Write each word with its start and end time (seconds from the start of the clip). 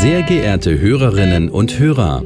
Sehr 0.00 0.22
geehrte 0.22 0.78
Hörerinnen 0.78 1.48
und 1.48 1.78
Hörer, 1.78 2.22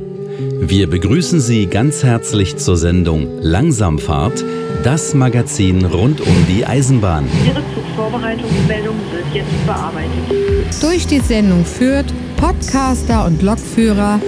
wir 0.60 0.90
begrüßen 0.90 1.40
Sie 1.40 1.67
ganz 1.67 2.02
herzlich 2.02 2.56
zur 2.56 2.77
Sendung 2.77 3.28
Langsamfahrt, 3.40 4.45
das 4.82 5.14
Magazin 5.14 5.85
rund 5.85 6.21
um 6.21 6.46
die 6.48 6.67
Eisenbahn. 6.67 7.27
Ihre 7.46 7.62
Zugvorbereitungsmeldung 7.75 8.96
wird 9.12 9.25
jetzt 9.33 9.67
bearbeitet. 9.67 10.83
Durch 10.83 11.06
die 11.06 11.21
Sendung 11.21 11.64
führt 11.64 12.06
Podcaster 12.37 13.25
und 13.27 13.41
Lokführer 13.41 14.21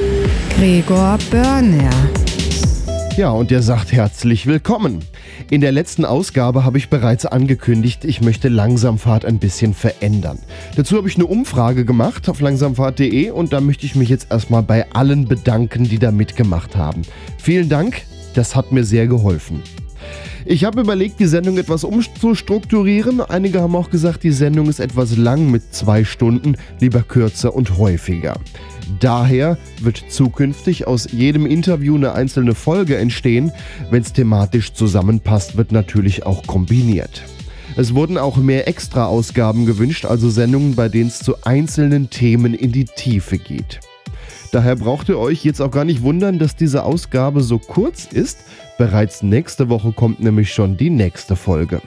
Gregor 0.56 1.18
Börner. 1.30 1.90
Ja, 3.16 3.30
und 3.30 3.50
der 3.50 3.62
sagt 3.62 3.92
herzlich 3.92 4.46
willkommen. 4.46 5.00
In 5.52 5.60
der 5.60 5.70
letzten 5.70 6.06
Ausgabe 6.06 6.64
habe 6.64 6.78
ich 6.78 6.88
bereits 6.88 7.26
angekündigt, 7.26 8.06
ich 8.06 8.22
möchte 8.22 8.48
Langsamfahrt 8.48 9.26
ein 9.26 9.38
bisschen 9.38 9.74
verändern. 9.74 10.38
Dazu 10.76 10.96
habe 10.96 11.08
ich 11.08 11.16
eine 11.16 11.26
Umfrage 11.26 11.84
gemacht 11.84 12.26
auf 12.30 12.40
langsamfahrt.de 12.40 13.28
und 13.28 13.52
da 13.52 13.60
möchte 13.60 13.84
ich 13.84 13.94
mich 13.94 14.08
jetzt 14.08 14.28
erstmal 14.30 14.62
bei 14.62 14.90
allen 14.92 15.28
bedanken, 15.28 15.84
die 15.84 15.98
da 15.98 16.10
mitgemacht 16.10 16.74
haben. 16.74 17.02
Vielen 17.36 17.68
Dank, 17.68 18.00
das 18.32 18.56
hat 18.56 18.72
mir 18.72 18.84
sehr 18.84 19.06
geholfen. 19.06 19.62
Ich 20.46 20.64
habe 20.64 20.80
überlegt, 20.80 21.20
die 21.20 21.26
Sendung 21.26 21.58
etwas 21.58 21.84
umzustrukturieren. 21.84 23.20
Einige 23.20 23.60
haben 23.60 23.76
auch 23.76 23.90
gesagt, 23.90 24.22
die 24.22 24.32
Sendung 24.32 24.70
ist 24.70 24.80
etwas 24.80 25.18
lang 25.18 25.50
mit 25.50 25.74
zwei 25.74 26.04
Stunden, 26.04 26.56
lieber 26.80 27.02
kürzer 27.02 27.54
und 27.54 27.76
häufiger. 27.76 28.40
Daher 29.00 29.58
wird 29.80 30.04
zukünftig 30.08 30.86
aus 30.86 31.10
jedem 31.12 31.46
Interview 31.46 31.96
eine 31.96 32.12
einzelne 32.12 32.54
Folge 32.54 32.96
entstehen. 32.96 33.52
Wenn 33.90 34.02
es 34.02 34.12
thematisch 34.12 34.72
zusammenpasst, 34.72 35.56
wird 35.56 35.72
natürlich 35.72 36.26
auch 36.26 36.46
kombiniert. 36.46 37.22
Es 37.76 37.94
wurden 37.94 38.18
auch 38.18 38.36
mehr 38.36 38.68
Extra-Ausgaben 38.68 39.64
gewünscht, 39.64 40.04
also 40.04 40.28
Sendungen, 40.28 40.74
bei 40.74 40.88
denen 40.88 41.08
es 41.08 41.20
zu 41.20 41.42
einzelnen 41.44 42.10
Themen 42.10 42.54
in 42.54 42.72
die 42.72 42.84
Tiefe 42.84 43.38
geht. 43.38 43.80
Daher 44.50 44.76
braucht 44.76 45.08
ihr 45.08 45.18
euch 45.18 45.44
jetzt 45.44 45.62
auch 45.62 45.70
gar 45.70 45.84
nicht 45.84 46.02
wundern, 46.02 46.38
dass 46.38 46.54
diese 46.54 46.84
Ausgabe 46.84 47.40
so 47.40 47.58
kurz 47.58 48.04
ist. 48.04 48.40
Bereits 48.76 49.22
nächste 49.22 49.70
Woche 49.70 49.92
kommt 49.92 50.20
nämlich 50.20 50.52
schon 50.52 50.76
die 50.76 50.90
nächste 50.90 51.36
Folge. 51.36 51.80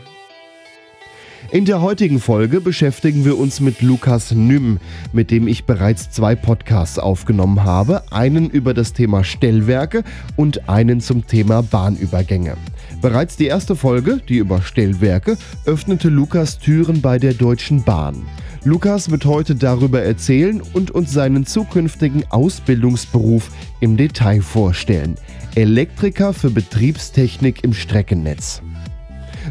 In 1.56 1.64
der 1.64 1.80
heutigen 1.80 2.20
Folge 2.20 2.60
beschäftigen 2.60 3.24
wir 3.24 3.38
uns 3.38 3.62
mit 3.62 3.82
Lukas 3.82 4.34
Nüm, 4.34 4.78
mit 5.14 5.32
dem 5.32 5.48
ich 5.48 5.64
bereits 5.64 6.12
zwei 6.12 6.36
Podcasts 6.36 7.00
aufgenommen 7.00 7.64
habe, 7.64 8.12
einen 8.12 8.50
über 8.50 8.74
das 8.74 8.92
Thema 8.92 9.24
Stellwerke 9.24 10.04
und 10.36 10.68
einen 10.68 11.00
zum 11.00 11.28
Thema 11.28 11.64
Bahnübergänge. 11.64 12.58
Bereits 13.02 13.38
die 13.38 13.46
erste 13.46 13.78
Folge, 13.78 14.20
die 14.28 14.36
über 14.36 14.62
Stellwerke, 14.62 15.38
öffnete 15.66 16.10
Lukas 16.10 16.60
Türen 16.60 17.00
bei 17.00 17.20
der 17.20 17.34
Deutschen 17.34 17.84
Bahn. 17.84 18.24
Lukas 18.66 19.10
wird 19.10 19.24
heute 19.24 19.56
darüber 19.56 20.02
erzählen 20.02 20.62
und 20.74 20.92
uns 20.92 21.14
seinen 21.14 21.46
zukünftigen 21.46 22.26
Ausbildungsberuf 22.32 23.50
im 23.80 23.96
Detail 23.96 24.42
vorstellen. 24.42 25.16
Elektriker 25.56 26.34
für 26.34 26.50
Betriebstechnik 26.50 27.64
im 27.64 27.74
Streckennetz. 27.74 28.62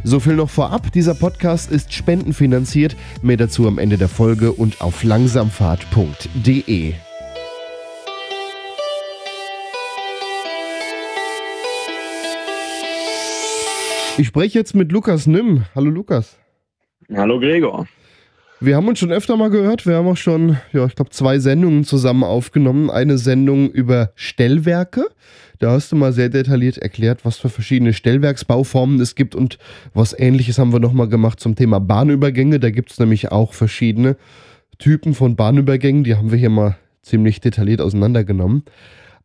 So 0.07 0.21
viel 0.21 0.35
noch 0.35 0.51
vorab, 0.51 0.93
dieser 0.93 1.15
Podcast 1.15 1.73
ist 1.73 1.95
spendenfinanziert. 1.95 2.95
Mehr 3.23 3.39
dazu 3.39 3.67
am 3.67 3.79
Ende 3.79 3.97
der 3.97 4.11
Folge 4.11 4.53
und 4.53 4.83
auf 4.83 5.03
langsamfahrt.de. 5.03 6.93
Ich 14.19 14.27
spreche 14.27 14.59
jetzt 14.59 14.77
mit 14.77 14.93
Lukas 14.93 15.27
Nimm. 15.27 15.65
Hallo 15.75 15.89
Lukas. 15.89 16.39
Hallo 17.11 17.41
Gregor. 17.41 17.89
Wir 18.65 18.77
haben 18.77 18.89
uns 18.89 18.99
schon 18.99 19.13
öfter 19.13 19.37
mal 19.37 19.51
gehört. 19.51 19.87
Wir 19.87 19.97
haben 19.97 20.09
auch 20.09 20.17
schon, 20.17 20.57
ja, 20.73 20.87
ich 20.87 20.95
glaube, 20.95 21.11
zwei 21.11 21.39
Sendungen 21.39 21.85
zusammen 21.85 22.25
aufgenommen. 22.25 22.89
Eine 22.89 23.19
Sendung 23.19 23.71
über 23.71 24.13
Stellwerke. 24.15 25.05
Da 25.59 25.73
hast 25.73 25.93
du 25.93 25.97
mal 25.97 26.15
sehr 26.15 26.31
detailliert 26.31 26.79
erklärt, 26.79 27.27
was 27.27 27.37
für 27.37 27.51
verschiedene 27.51 27.93
Stellwerksbauformen 27.93 28.99
es 29.01 29.17
gibt 29.17 29.35
und 29.35 29.59
was 29.93 30.19
ähnliches 30.19 30.59
haben 30.59 30.73
wir 30.73 30.81
nochmal 30.81 31.09
gemacht 31.09 31.41
zum 31.41 31.57
Thema 31.57 31.79
Bahnübergänge. 31.79 32.59
Da 32.59 32.71
gibt 32.71 32.91
es 32.91 32.99
nämlich 32.99 33.31
auch 33.31 33.53
verschiedene 33.53 34.17
Typen 34.79 35.13
von 35.13 35.37
Bahnübergängen. 35.37 36.03
Die 36.03 36.15
haben 36.15 36.31
wir 36.31 36.39
hier 36.39 36.49
mal 36.49 36.79
ziemlich 37.03 37.43
detailliert 37.43 37.83
auseinandergenommen. 37.83 38.63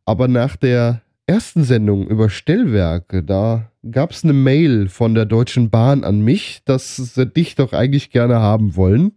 Aber 0.03 0.27
nach 0.27 0.57
der 0.57 1.01
ersten 1.27 1.63
Sendung 1.63 2.07
über 2.09 2.29
Stellwerke, 2.29 3.23
da 3.23 3.71
gab 3.89 4.11
es 4.11 4.25
eine 4.25 4.33
Mail 4.33 4.89
von 4.89 5.15
der 5.15 5.25
Deutschen 5.25 5.69
Bahn 5.69 6.03
an 6.03 6.19
mich, 6.19 6.59
dass 6.65 6.97
sie 6.97 7.25
dich 7.25 7.55
doch 7.55 7.71
eigentlich 7.71 8.11
gerne 8.11 8.41
haben 8.41 8.75
wollen. 8.75 9.13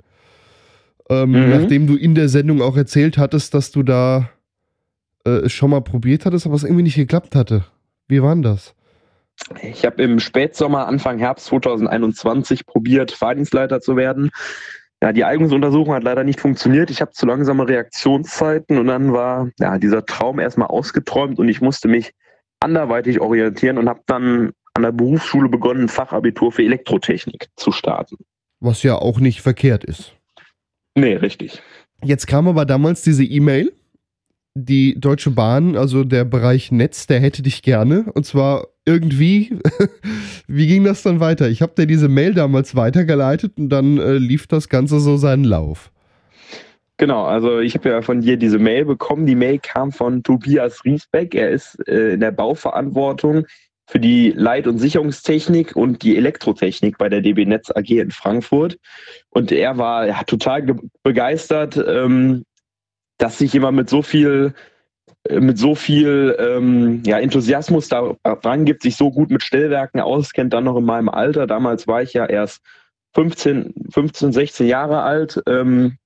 Ähm, 1.12 1.31
mhm. 1.31 1.50
Nachdem 1.50 1.87
du 1.87 1.97
in 1.97 2.15
der 2.15 2.28
Sendung 2.28 2.62
auch 2.62 2.77
erzählt 2.77 3.19
hattest, 3.19 3.53
dass 3.53 3.71
du 3.71 3.83
da 3.83 4.31
äh, 5.25 5.49
schon 5.49 5.71
mal 5.71 5.83
probiert 5.83 6.25
hattest, 6.25 6.47
aber 6.47 6.55
es 6.55 6.65
irgendwie 6.65 6.84
nicht 6.84 6.97
geklappt 6.97 7.34
hatte. 7.34 7.65
Wie 8.09 8.23
war 8.23 8.34
denn 8.34 8.43
das? 8.43 8.75
Ich 9.62 9.84
habe 9.84 10.03
im 10.03 10.21
Spätsommer, 10.21 10.87
Anfang 10.87 11.19
Herbst 11.19 11.47
2021 11.47 12.65
probiert, 12.65 13.11
Fahrdienstleiter 13.11 13.81
zu 13.81 13.97
werden. 13.97 14.31
Ja, 15.03 15.12
die 15.12 15.25
Eignungsuntersuchung 15.25 15.95
hat 15.95 16.05
leider 16.05 16.25
nicht 16.25 16.41
funktioniert. 16.41 16.91
Ich 16.91 17.00
habe 17.00 17.11
zu 17.11 17.27
langsame 17.27 17.69
Reaktionszeiten 17.69 18.79
und 18.79 18.87
dann 18.87 19.12
war 19.12 19.50
ja, 19.59 19.79
dieser 19.79 20.06
Traum 20.06 20.39
erstmal 20.39 20.69
ausgeträumt 20.69 21.39
und 21.39 21.49
ich 21.49 21.61
musste 21.61 21.89
mich 21.89 22.12
anderweitig 22.61 23.21
orientieren 23.21 23.79
und 23.79 23.89
habe 23.89 24.00
dann 24.06 24.53
an 24.75 24.83
der 24.83 24.93
Berufsschule 24.93 25.49
begonnen, 25.49 25.83
ein 25.83 25.89
Fachabitur 25.89 26.53
für 26.53 26.62
Elektrotechnik 26.62 27.49
zu 27.56 27.73
starten. 27.73 28.17
Was 28.61 28.83
ja 28.84 28.94
auch 28.94 29.19
nicht 29.19 29.43
verkehrt 29.43 29.84
ist. 29.84 30.15
Nee, 30.94 31.14
richtig. 31.14 31.60
Jetzt 32.04 32.26
kam 32.26 32.48
aber 32.48 32.64
damals 32.64 33.03
diese 33.03 33.25
E-Mail. 33.25 33.72
Die 34.54 35.00
Deutsche 35.00 35.30
Bahn, 35.30 35.76
also 35.76 36.04
der 36.04 36.25
Bereich 36.26 36.70
Netz, 36.72 37.06
der 37.06 37.20
hätte 37.20 37.42
dich 37.42 37.62
gerne. 37.62 38.12
Und 38.12 38.26
zwar 38.26 38.66
irgendwie, 38.84 39.58
wie 40.47 40.66
ging 40.66 40.84
das 40.84 41.02
dann 41.02 41.20
weiter? 41.20 41.48
Ich 41.48 41.62
habe 41.62 41.72
dir 41.76 41.86
diese 41.86 42.08
Mail 42.08 42.34
damals 42.34 42.76
weitergeleitet 42.76 43.54
und 43.58 43.70
dann 43.70 43.98
äh, 43.98 44.19
lief 44.19 44.47
das 44.47 44.69
Ganze 44.69 45.00
so 45.00 45.16
seinen 45.16 45.44
Lauf. 45.44 45.91
Genau, 46.98 47.25
also 47.25 47.60
ich 47.60 47.75
habe 47.75 47.88
ja 47.88 48.02
von 48.02 48.20
dir 48.20 48.36
diese 48.36 48.58
Mail 48.58 48.84
bekommen. 48.84 49.26
Die 49.26 49.34
Mail 49.34 49.58
kam 49.58 49.91
von 49.91 50.22
Tobias 50.22 50.84
Riesbeck. 50.84 51.34
Er 51.34 51.50
ist 51.50 51.76
äh, 51.88 52.12
in 52.12 52.20
der 52.20 52.32
Bauverantwortung 52.32 53.47
für 53.87 54.00
die 54.00 54.31
Leit- 54.31 54.66
und 54.66 54.78
Sicherungstechnik 54.78 55.76
und 55.76 56.03
die 56.03 56.16
Elektrotechnik 56.16 56.98
bei 56.98 57.09
der 57.09 57.20
DB 57.20 57.44
Netz 57.44 57.70
AG 57.70 57.91
in 57.91 58.10
Frankfurt. 58.10 58.78
Und 59.31 59.53
er 59.53 59.78
war 59.78 60.06
ja, 60.06 60.22
total 60.25 60.65
begeistert, 61.03 61.76
ähm, 61.76 62.44
dass 63.19 63.38
sich 63.38 63.53
jemand 63.53 63.76
mit 63.76 63.88
so 63.88 64.03
viel 64.03 64.54
äh, 65.28 65.41
mit 65.41 65.59
so 65.59 65.75
viel 65.75 66.37
ähm, 66.38 67.03
ja, 67.04 67.19
Enthusiasmus 67.19 67.88
daran 67.88 68.65
gibt, 68.65 68.82
sich 68.82 68.97
so 68.97 69.10
gut 69.10 69.31
mit 69.31 69.43
Stellwerken 69.43 70.00
auskennt, 70.00 70.53
dann 70.53 70.64
noch 70.64 70.76
in 70.76 70.84
meinem 70.84 71.09
Alter. 71.09 71.47
Damals 71.47 71.87
war 71.87 72.03
ich 72.03 72.12
ja 72.12 72.26
erst 72.26 72.62
15, 73.14 73.75
15 73.91 74.32
16 74.32 74.66
Jahre 74.66 75.03
alt. 75.03 75.43
Ähm, 75.47 75.99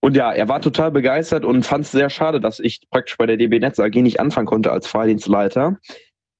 und 0.00 0.16
ja, 0.16 0.32
er 0.32 0.48
war 0.48 0.60
total 0.60 0.90
begeistert 0.92 1.44
und 1.44 1.64
fand 1.64 1.84
es 1.84 1.92
sehr 1.92 2.10
schade, 2.10 2.40
dass 2.40 2.60
ich 2.60 2.80
praktisch 2.90 3.16
bei 3.16 3.26
der 3.26 3.36
DB 3.36 3.58
Netz 3.58 3.80
AG 3.80 3.94
nicht 3.96 4.20
anfangen 4.20 4.46
konnte 4.46 4.70
als 4.70 4.86
Fahrdienstleiter. 4.86 5.78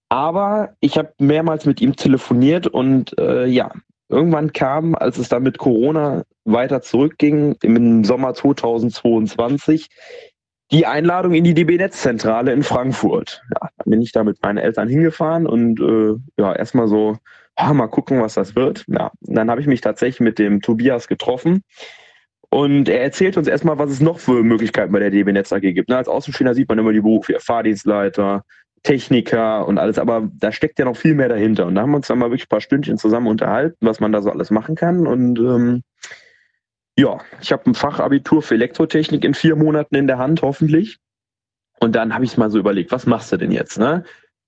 Aber 0.09 0.75
ich 0.81 0.99
habe 0.99 1.13
mehrmals 1.19 1.67
mit 1.67 1.81
ihm 1.81 1.97
telefoniert 1.97 2.67
und 2.67 3.19
äh, 3.19 3.47
ja, 3.47 3.73
irgendwann 4.09 4.53
kam, 4.53 4.95
als 4.95 5.19
es 5.19 5.29
dann 5.29 5.43
mit 5.43 5.59
Corona 5.59 6.23
weiter 6.45 6.81
zurückging, 6.83 7.57
im 7.63 8.05
Sommer 8.05 8.35
2022, 8.35 9.89
die 10.71 10.87
Einladung 10.87 11.35
in 11.35 11.45
die 11.45 11.55
DB-Netz-Zentrale 11.55 12.53
in 12.53 12.63
Frankfurt. 12.63 13.43
Ja, 13.51 13.69
dann 13.77 13.91
bin 13.91 14.03
ich 14.03 14.13
da 14.13 14.25
mit 14.25 14.43
meinen 14.43 14.59
Eltern 14.59 14.89
hingefahren 14.89 15.47
und 15.47 15.81
äh, 15.81 16.15
ja, 16.41 16.55
erstmal 16.55 16.89
so, 16.89 17.19
oh, 17.57 17.75
mal 17.75 17.89
gucken, 17.89 18.21
was 18.21 18.35
das 18.35 18.57
wird. 18.57 18.85
Ja, 18.89 19.11
dann 19.21 19.51
habe 19.51 19.61
ich 19.61 19.67
mich 19.67 19.81
tatsächlich 19.81 20.21
mit 20.21 20.39
dem 20.39 20.61
Tobias 20.61 21.09
getroffen. 21.09 21.63
Und 22.49 22.89
er 22.89 23.03
erzählt 23.03 23.37
uns 23.37 23.49
erstmal, 23.49 23.79
was 23.79 23.91
es 23.91 24.01
noch 24.01 24.21
für 24.21 24.43
Möglichkeiten 24.43 24.93
bei 24.93 25.01
der 25.01 25.11
DB 25.11 25.33
Netz 25.33 25.53
AG 25.53 25.61
gibt. 25.61 25.89
Ne, 25.89 25.97
als 25.97 26.09
Außenstehender 26.09 26.55
sieht 26.55 26.69
man 26.69 26.79
immer 26.79 26.93
die 26.93 27.01
Berufe, 27.01 27.39
Fahrdienstleiter, 27.41 28.45
Techniker 28.87 29.67
und 29.67 29.79
alles, 29.79 29.99
aber 29.99 30.31
da 30.39 30.53
steckt 30.53 30.79
ja 30.79 30.85
noch 30.85 30.97
viel 30.97 31.17
mehr 31.17 31.29
dahinter. 31.29 31.67
Und 31.67 31.75
da 31.75 31.83
haben 31.83 31.91
wir 31.91 31.97
uns 31.97 32.07
dann 32.07 32.21
mal 32.21 32.27
wirklich 32.31 32.45
ein 32.45 32.51
paar 32.51 32.61
Stündchen 32.61 32.99
zusammen 32.99 33.27
unterhalten, 33.27 33.77
was 33.81 33.99
man 33.99 34.13
da 34.13 34.23
so 34.23 34.31
alles 34.31 34.53
machen 34.53 34.77
kann. 34.77 35.09
Und 35.09 35.41
ähm, 35.41 35.83
ja, 36.97 37.19
ich 37.43 37.51
habe 37.51 37.69
ein 37.69 37.75
Fachabitur 37.75 38.43
für 38.43 38.55
Elektrotechnik 38.55 39.25
in 39.25 39.35
vier 39.35 39.57
Monaten 39.57 39.97
in 39.97 40.07
der 40.07 40.19
Hand, 40.19 40.43
hoffentlich. 40.43 40.99
Und 41.81 41.97
dann 41.97 42.15
habe 42.15 42.25
ich 42.25 42.37
mal 42.37 42.49
so 42.49 42.61
überlegt, 42.61 42.93
was 42.93 43.07
machst 43.07 43.33
du 43.33 43.37
denn 43.39 43.51
jetzt? 43.51 43.77
Ne? 43.77 44.05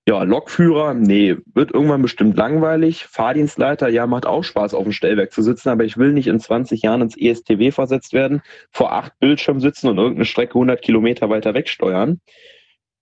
Ja, 0.07 0.23
Lokführer, 0.23 0.93
nee, 0.93 1.35
wird 1.53 1.73
irgendwann 1.73 2.01
bestimmt 2.01 2.37
langweilig. 2.37 3.07
Fahrdienstleiter, 3.07 3.89
ja, 3.89 4.07
macht 4.07 4.25
auch 4.25 4.45
Spaß, 4.45 4.73
auf 4.73 4.83
dem 4.83 4.93
Stellwerk 4.93 5.33
zu 5.33 5.41
sitzen, 5.41 5.67
aber 5.67 5.83
ich 5.83 5.97
will 5.97 6.13
nicht 6.13 6.27
in 6.27 6.39
20 6.39 6.81
Jahren 6.81 7.01
ins 7.01 7.17
ESTW 7.17 7.71
versetzt 7.71 8.13
werden, 8.13 8.41
vor 8.71 8.93
acht 8.93 9.19
Bildschirmen 9.19 9.59
sitzen 9.59 9.89
und 9.89 9.97
irgendeine 9.97 10.25
Strecke 10.25 10.53
100 10.53 10.81
Kilometer 10.81 11.29
weiter 11.29 11.53
wegsteuern. 11.53 12.21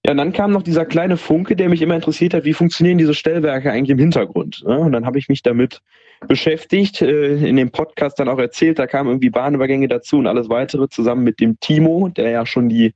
Ja, 0.07 0.11
und 0.11 0.17
dann 0.17 0.31
kam 0.31 0.51
noch 0.51 0.63
dieser 0.63 0.85
kleine 0.85 1.17
Funke, 1.17 1.57
der 1.57 1.67
mich 1.67 1.81
immer 1.81 1.95
interessiert 1.95 2.33
hat, 2.33 2.45
wie 2.45 2.53
funktionieren 2.53 2.97
diese 2.97 3.13
Stellwerke 3.13 3.71
eigentlich 3.71 3.89
im 3.89 3.99
Hintergrund. 3.99 4.63
Ne? 4.65 4.79
Und 4.79 4.93
dann 4.93 5.05
habe 5.05 5.19
ich 5.19 5.27
mich 5.27 5.43
damit 5.43 5.81
beschäftigt, 6.27 7.01
äh, 7.01 7.35
in 7.35 7.57
dem 7.57 7.71
Podcast 7.71 8.17
dann 8.17 8.29
auch 8.29 8.39
erzählt, 8.39 8.79
da 8.79 8.87
kamen 8.87 9.09
irgendwie 9.09 9.29
Bahnübergänge 9.29 9.89
dazu 9.89 10.17
und 10.17 10.27
alles 10.27 10.49
weitere, 10.49 10.87
zusammen 10.87 11.23
mit 11.23 11.41
dem 11.41 11.59
Timo, 11.59 12.07
der 12.07 12.29
ja 12.29 12.45
schon 12.45 12.69
die 12.69 12.93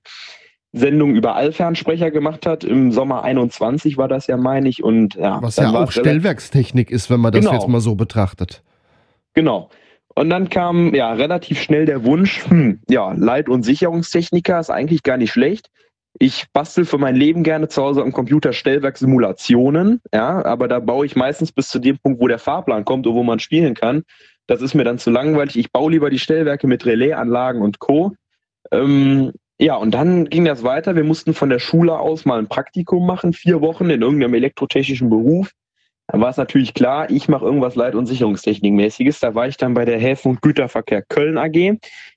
Sendung 0.72 1.16
über 1.16 1.36
Allfernsprecher 1.36 2.12
gemacht 2.12 2.46
hat. 2.46 2.64
Im 2.64 2.94
Sommer 2.94 3.24
21 3.24 3.98
war 3.98 4.08
das 4.08 4.28
ja, 4.28 4.38
meine 4.38 4.70
ich. 4.70 4.82
Und, 4.82 5.16
ja, 5.16 5.42
Was 5.42 5.58
ja 5.58 5.70
auch 5.70 5.92
Stellwerkstechnik 5.92 6.90
ist, 6.90 7.10
wenn 7.10 7.20
man 7.20 7.34
das 7.34 7.42
genau. 7.42 7.54
jetzt 7.54 7.68
mal 7.68 7.82
so 7.82 7.96
betrachtet. 7.96 8.64
Genau. 9.34 9.70
Und 10.16 10.30
dann 10.30 10.50
kam 10.50 10.94
ja 10.96 11.12
relativ 11.14 11.62
schnell 11.62 11.86
der 11.86 12.06
Wunsch, 12.06 12.46
hm, 12.48 12.80
ja, 12.90 13.12
Leit- 13.14 13.50
und 13.50 13.64
Sicherungstechniker 13.64 14.60
ist 14.60 14.70
eigentlich 14.70 15.04
gar 15.04 15.18
nicht 15.18 15.32
schlecht. 15.32 15.70
Ich 16.20 16.46
bastel 16.52 16.86
für 16.86 16.98
mein 16.98 17.16
Leben 17.16 17.44
gerne 17.44 17.68
zu 17.68 17.82
Hause 17.82 18.02
am 18.02 18.12
Computer 18.12 18.54
Stellwerksimulationen, 18.54 20.02
ja, 20.14 20.44
aber 20.46 20.68
da 20.68 20.80
baue 20.80 21.06
ich 21.06 21.16
meistens 21.16 21.52
bis 21.52 21.70
zu 21.70 21.80
dem 21.80 21.98
Punkt, 21.98 22.22
wo 22.22 22.28
der 22.28 22.40
Fahrplan 22.40 22.86
kommt 22.86 23.08
und 23.08 23.16
wo 23.16 23.24
man 23.24 23.40
spielen 23.40 23.74
kann. 23.74 24.04
Das 24.48 24.62
ist 24.62 24.74
mir 24.74 24.84
dann 24.84 25.00
zu 25.00 25.10
langweilig. 25.10 25.58
Ich 25.58 25.72
baue 25.72 25.92
lieber 25.92 26.10
die 26.10 26.20
Stellwerke 26.20 26.68
mit 26.68 26.86
Relaisanlagen 26.86 27.62
und 27.62 27.80
Co. 27.80 28.14
Ähm, 28.72 29.32
ja, 29.60 29.76
und 29.76 29.92
dann 29.92 30.26
ging 30.26 30.46
das 30.46 30.64
weiter. 30.64 30.96
Wir 30.96 31.04
mussten 31.04 31.34
von 31.34 31.50
der 31.50 31.60
Schule 31.60 31.98
aus 31.98 32.26
mal 32.26 32.40
ein 32.40 32.48
Praktikum 32.48 33.06
machen, 33.06 33.32
vier 33.32 33.62
Wochen 33.62 33.90
in 33.90 34.02
irgendeinem 34.02 34.34
elektrotechnischen 34.34 35.10
Beruf. 35.10 35.52
Dann 36.08 36.20
war 36.20 36.30
es 36.30 36.38
natürlich 36.38 36.74
klar, 36.74 37.10
ich 37.10 37.30
mache 37.30 37.46
irgendwas 37.46 37.76
Leit- 37.76 37.96
und 37.96 38.06
Sicherungstechnikmäßiges. 38.06 39.20
Da 39.20 39.34
war 39.34 39.48
ich 39.48 39.58
dann 39.58 39.74
bei 39.74 39.86
der 39.86 39.98
Häfen- 39.98 40.32
und 40.32 40.42
Güterverkehr 40.42 41.04
Köln 41.04 41.38
AG. 41.38 41.54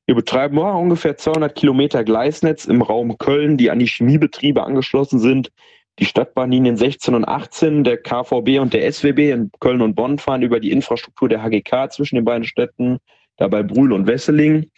Wir 0.06 0.14
betreiben 0.14 0.58
oh, 0.58 0.78
ungefähr 0.78 1.16
200 1.16 1.54
Kilometer 1.54 2.02
Gleisnetz 2.02 2.64
im 2.64 2.82
Raum 2.82 3.16
Köln, 3.18 3.56
die 3.56 3.70
an 3.70 3.78
die 3.78 3.86
Chemiebetriebe 3.86 4.64
angeschlossen 4.64 5.20
sind. 5.20 5.50
Die 6.00 6.06
Stadtbahnlinien 6.06 6.76
16 6.76 7.14
und 7.14 7.24
18, 7.24 7.84
der 7.84 7.98
KVB 7.98 8.58
und 8.58 8.74
der 8.74 8.90
SWB 8.90 9.30
in 9.30 9.50
Köln 9.60 9.80
und 9.80 9.94
Bonn 9.94 10.18
fahren 10.18 10.42
über 10.42 10.58
die 10.58 10.72
Infrastruktur 10.72 11.28
der 11.28 11.42
HGK 11.42 11.92
zwischen 11.92 12.16
den 12.16 12.24
beiden 12.24 12.44
Städten, 12.44 12.98
dabei 13.36 13.62
Brühl 13.62 13.92
und 13.92 14.08
Wesseling. 14.08 14.70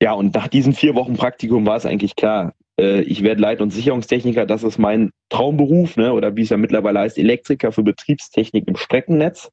Ja, 0.00 0.12
und 0.12 0.34
nach 0.34 0.46
diesen 0.46 0.72
vier 0.72 0.94
Wochen 0.94 1.16
Praktikum 1.16 1.66
war 1.66 1.76
es 1.76 1.86
eigentlich 1.86 2.14
klar, 2.14 2.54
äh, 2.78 3.02
ich 3.02 3.22
werde 3.22 3.40
Leit- 3.40 3.60
und 3.60 3.70
Sicherungstechniker, 3.70 4.46
das 4.46 4.62
ist 4.62 4.78
mein 4.78 5.10
Traumberuf, 5.28 5.96
ne? 5.96 6.12
oder 6.12 6.36
wie 6.36 6.42
es 6.42 6.50
ja 6.50 6.56
mittlerweile 6.56 7.00
heißt, 7.00 7.18
Elektriker 7.18 7.72
für 7.72 7.82
Betriebstechnik 7.82 8.68
im 8.68 8.76
Streckennetz, 8.76 9.50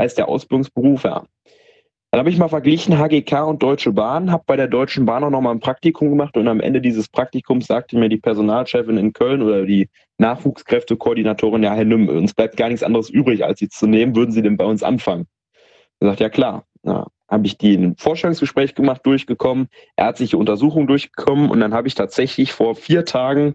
heißt 0.00 0.18
der 0.18 0.28
Ausbildungsberuf, 0.28 1.04
ja. 1.04 1.24
Dann 2.10 2.20
habe 2.20 2.30
ich 2.30 2.38
mal 2.38 2.48
verglichen 2.48 2.98
HGK 2.98 3.46
und 3.46 3.62
Deutsche 3.62 3.92
Bahn, 3.92 4.32
habe 4.32 4.42
bei 4.46 4.56
der 4.56 4.66
Deutschen 4.66 5.04
Bahn 5.04 5.24
auch 5.24 5.30
nochmal 5.30 5.54
ein 5.54 5.60
Praktikum 5.60 6.08
gemacht 6.08 6.38
und 6.38 6.48
am 6.48 6.60
Ende 6.60 6.80
dieses 6.80 7.06
Praktikums 7.06 7.66
sagte 7.66 7.98
mir 7.98 8.08
die 8.08 8.16
Personalchefin 8.16 8.96
in 8.96 9.12
Köln 9.12 9.42
oder 9.42 9.66
die 9.66 9.90
Nachwuchskräftekoordinatorin, 10.16 11.62
ja, 11.62 11.74
Herr 11.74 11.84
Nümm, 11.84 12.08
uns 12.08 12.32
bleibt 12.32 12.56
gar 12.56 12.68
nichts 12.68 12.82
anderes 12.82 13.10
übrig, 13.10 13.44
als 13.44 13.58
Sie 13.58 13.68
zu 13.68 13.86
nehmen, 13.86 14.16
würden 14.16 14.32
Sie 14.32 14.40
denn 14.40 14.56
bei 14.56 14.64
uns 14.64 14.82
anfangen? 14.82 15.26
Er 16.00 16.08
sagt, 16.08 16.20
ja 16.20 16.30
klar. 16.30 16.64
Ja, 16.84 17.06
habe 17.28 17.46
ich 17.46 17.58
die 17.58 17.74
in 17.74 17.84
ein 17.84 17.96
Vorstellungsgespräch 17.96 18.74
gemacht, 18.74 19.02
durchgekommen, 19.04 19.68
ärztliche 19.96 20.38
Untersuchung 20.38 20.86
durchgekommen 20.86 21.50
und 21.50 21.60
dann 21.60 21.74
habe 21.74 21.88
ich 21.88 21.94
tatsächlich 21.94 22.52
vor 22.52 22.74
vier 22.74 23.04
Tagen 23.04 23.54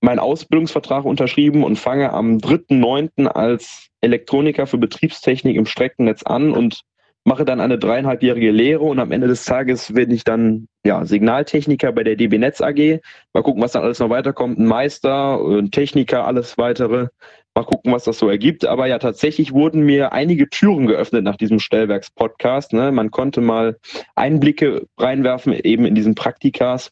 meinen 0.00 0.18
Ausbildungsvertrag 0.18 1.04
unterschrieben 1.04 1.64
und 1.64 1.76
fange 1.76 2.12
am 2.12 2.38
3.9. 2.38 3.26
als 3.26 3.88
Elektroniker 4.00 4.66
für 4.66 4.78
Betriebstechnik 4.78 5.56
im 5.56 5.66
Streckennetz 5.66 6.22
an 6.24 6.52
und 6.52 6.82
mache 7.24 7.46
dann 7.46 7.60
eine 7.60 7.78
dreieinhalbjährige 7.78 8.50
Lehre 8.50 8.82
und 8.82 8.98
am 8.98 9.10
Ende 9.10 9.28
des 9.28 9.44
Tages 9.44 9.94
werde 9.94 10.14
ich 10.14 10.24
dann 10.24 10.68
ja, 10.84 11.06
Signaltechniker 11.06 11.90
bei 11.92 12.04
der 12.04 12.16
DB 12.16 12.36
Netz 12.36 12.60
AG. 12.60 13.00
Mal 13.32 13.42
gucken, 13.42 13.62
was 13.62 13.72
dann 13.72 13.82
alles 13.82 13.98
noch 13.98 14.10
weiterkommt. 14.10 14.58
Ein 14.58 14.66
Meister, 14.66 15.40
ein 15.40 15.70
Techniker, 15.70 16.26
alles 16.26 16.58
weitere. 16.58 17.08
Mal 17.56 17.64
gucken, 17.64 17.92
was 17.92 18.04
das 18.04 18.18
so 18.18 18.28
ergibt. 18.28 18.64
Aber 18.64 18.86
ja, 18.86 18.98
tatsächlich 18.98 19.52
wurden 19.52 19.82
mir 19.82 20.12
einige 20.12 20.50
Türen 20.50 20.86
geöffnet 20.86 21.22
nach 21.22 21.36
diesem 21.36 21.60
Stellwerks-Podcast. 21.60 22.72
Ne? 22.72 22.90
Man 22.90 23.12
konnte 23.12 23.40
mal 23.40 23.78
Einblicke 24.16 24.86
reinwerfen, 24.98 25.52
eben 25.52 25.84
in 25.86 25.94
diesen 25.94 26.16
Praktikas. 26.16 26.90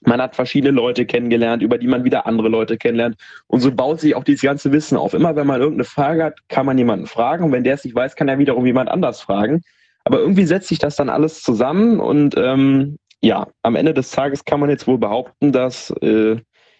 Man 0.00 0.20
hat 0.20 0.34
verschiedene 0.34 0.72
Leute 0.72 1.06
kennengelernt, 1.06 1.62
über 1.62 1.78
die 1.78 1.86
man 1.86 2.02
wieder 2.02 2.26
andere 2.26 2.48
Leute 2.48 2.76
kennenlernt. 2.76 3.16
Und 3.46 3.60
so 3.60 3.70
baut 3.70 4.00
sich 4.00 4.16
auch 4.16 4.24
dieses 4.24 4.42
ganze 4.42 4.72
Wissen 4.72 4.98
auf. 4.98 5.14
Immer 5.14 5.36
wenn 5.36 5.46
man 5.46 5.60
irgendeine 5.60 5.84
Frage 5.84 6.24
hat, 6.24 6.48
kann 6.48 6.66
man 6.66 6.76
jemanden 6.76 7.06
fragen. 7.06 7.44
Und 7.44 7.52
wenn 7.52 7.62
der 7.62 7.74
es 7.74 7.84
nicht 7.84 7.94
weiß, 7.94 8.16
kann 8.16 8.28
er 8.28 8.38
wiederum 8.38 8.66
jemand 8.66 8.88
anders 8.88 9.20
fragen. 9.20 9.62
Aber 10.02 10.18
irgendwie 10.18 10.44
setzt 10.44 10.68
sich 10.68 10.80
das 10.80 10.96
dann 10.96 11.08
alles 11.08 11.42
zusammen. 11.42 12.00
Und 12.00 12.34
ähm, 12.36 12.98
ja, 13.20 13.46
am 13.62 13.76
Ende 13.76 13.94
des 13.94 14.10
Tages 14.10 14.44
kann 14.44 14.58
man 14.58 14.70
jetzt 14.70 14.88
wohl 14.88 14.98
behaupten, 14.98 15.52
dass 15.52 15.90
äh, 16.02 16.36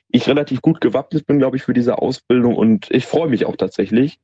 ich 0.09 0.29
relativ 0.29 0.63
gut 0.63 0.81
gewappnet 0.81 1.27
bin, 1.27 1.39
glaube 1.39 1.57
ich, 1.57 1.63
für 1.63 1.75
diese 1.75 1.99
Ausbildung. 1.99 2.57
Und 2.57 2.91
ich 2.91 3.07
freue 3.07 3.29
mich 3.29 3.47
auch 3.47 3.57
tatsächlich. 3.57 4.19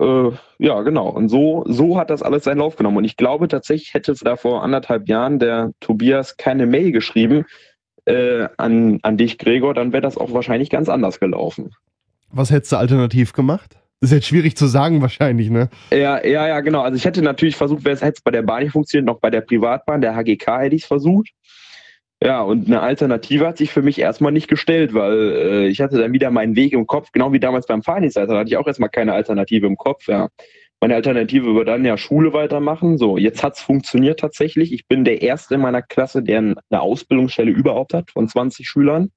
Äh, 0.00 0.30
ja, 0.58 0.82
genau. 0.82 1.08
Und 1.08 1.28
so, 1.28 1.64
so 1.66 1.98
hat 1.98 2.10
das 2.10 2.22
alles 2.22 2.44
seinen 2.44 2.58
Lauf 2.58 2.76
genommen. 2.76 2.96
Und 2.96 3.04
ich 3.04 3.16
glaube 3.16 3.48
tatsächlich 3.48 3.94
hätte 3.94 4.14
da 4.14 4.36
vor 4.36 4.62
anderthalb 4.62 5.08
Jahren 5.08 5.38
der 5.38 5.72
Tobias 5.80 6.36
keine 6.36 6.66
Mail 6.66 6.92
geschrieben, 6.92 7.44
äh, 8.04 8.48
an, 8.56 8.98
an 9.02 9.16
dich, 9.16 9.38
Gregor, 9.38 9.74
dann 9.74 9.92
wäre 9.92 10.02
das 10.02 10.18
auch 10.18 10.32
wahrscheinlich 10.32 10.70
ganz 10.70 10.88
anders 10.88 11.20
gelaufen. 11.20 11.70
Was 12.30 12.50
hättest 12.50 12.72
du 12.72 12.76
alternativ 12.76 13.32
gemacht? 13.32 13.76
Das 14.00 14.10
ist 14.10 14.16
jetzt 14.16 14.26
schwierig 14.26 14.56
zu 14.56 14.66
sagen 14.66 15.00
wahrscheinlich, 15.00 15.48
ne? 15.48 15.68
Ja, 15.92 16.24
ja, 16.26 16.48
ja, 16.48 16.60
genau. 16.60 16.80
Also 16.80 16.96
ich 16.96 17.04
hätte 17.04 17.22
natürlich 17.22 17.54
versucht, 17.54 17.84
wäre 17.84 17.94
es 17.94 18.02
hätte 18.02 18.20
bei 18.24 18.32
der 18.32 18.42
Bahn 18.42 18.64
nicht 18.64 18.72
funktioniert, 18.72 19.06
noch 19.06 19.20
bei 19.20 19.30
der 19.30 19.42
Privatbahn, 19.42 20.00
der 20.00 20.16
HGK 20.16 20.62
hätte 20.62 20.74
ich 20.74 20.82
es 20.82 20.88
versucht. 20.88 21.30
Ja, 22.24 22.42
und 22.42 22.68
eine 22.68 22.80
Alternative 22.80 23.48
hat 23.48 23.58
sich 23.58 23.72
für 23.72 23.82
mich 23.82 23.98
erstmal 23.98 24.30
nicht 24.30 24.46
gestellt, 24.46 24.94
weil 24.94 25.32
äh, 25.32 25.66
ich 25.66 25.80
hatte 25.80 25.98
dann 25.98 26.12
wieder 26.12 26.30
meinen 26.30 26.54
Weg 26.54 26.72
im 26.72 26.86
Kopf, 26.86 27.10
genau 27.10 27.32
wie 27.32 27.40
damals 27.40 27.66
beim 27.66 27.82
Fahrdienstleiter, 27.82 28.34
da 28.34 28.38
hatte 28.38 28.48
ich 28.48 28.56
auch 28.56 28.66
erstmal 28.66 28.90
keine 28.90 29.12
Alternative 29.12 29.66
im 29.66 29.76
Kopf, 29.76 30.06
ja. 30.06 30.28
Meine 30.80 30.94
Alternative 30.94 31.54
war 31.54 31.64
dann 31.64 31.84
ja 31.84 31.96
Schule 31.96 32.32
weitermachen. 32.32 32.98
So, 32.98 33.16
jetzt 33.16 33.44
hat 33.44 33.54
es 33.54 33.60
funktioniert 33.60 34.18
tatsächlich. 34.18 34.72
Ich 34.72 34.88
bin 34.88 35.04
der 35.04 35.22
Erste 35.22 35.54
in 35.54 35.60
meiner 35.60 35.80
Klasse, 35.80 36.24
der 36.24 36.38
eine 36.38 36.56
Ausbildungsstelle 36.70 37.52
überhaupt 37.52 37.94
hat 37.94 38.10
von 38.10 38.28
20 38.28 38.68
Schülern. 38.68 39.12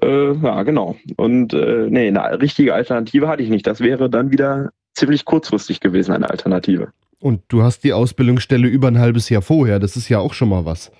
Äh, 0.00 0.34
ja, 0.34 0.62
genau. 0.62 0.94
Und 1.16 1.52
äh, 1.52 1.88
nee, 1.90 2.06
eine 2.06 2.40
richtige 2.40 2.74
Alternative 2.74 3.26
hatte 3.26 3.42
ich 3.42 3.48
nicht. 3.48 3.66
Das 3.66 3.80
wäre 3.80 4.08
dann 4.08 4.30
wieder 4.30 4.70
ziemlich 4.94 5.24
kurzfristig 5.24 5.80
gewesen, 5.80 6.12
eine 6.12 6.30
Alternative. 6.30 6.92
Und 7.18 7.42
du 7.48 7.64
hast 7.64 7.82
die 7.82 7.92
Ausbildungsstelle 7.92 8.68
über 8.68 8.86
ein 8.86 9.00
halbes 9.00 9.28
Jahr 9.30 9.42
vorher. 9.42 9.80
Das 9.80 9.96
ist 9.96 10.08
ja 10.08 10.20
auch 10.20 10.32
schon 10.32 10.48
mal 10.48 10.64
was. 10.64 10.92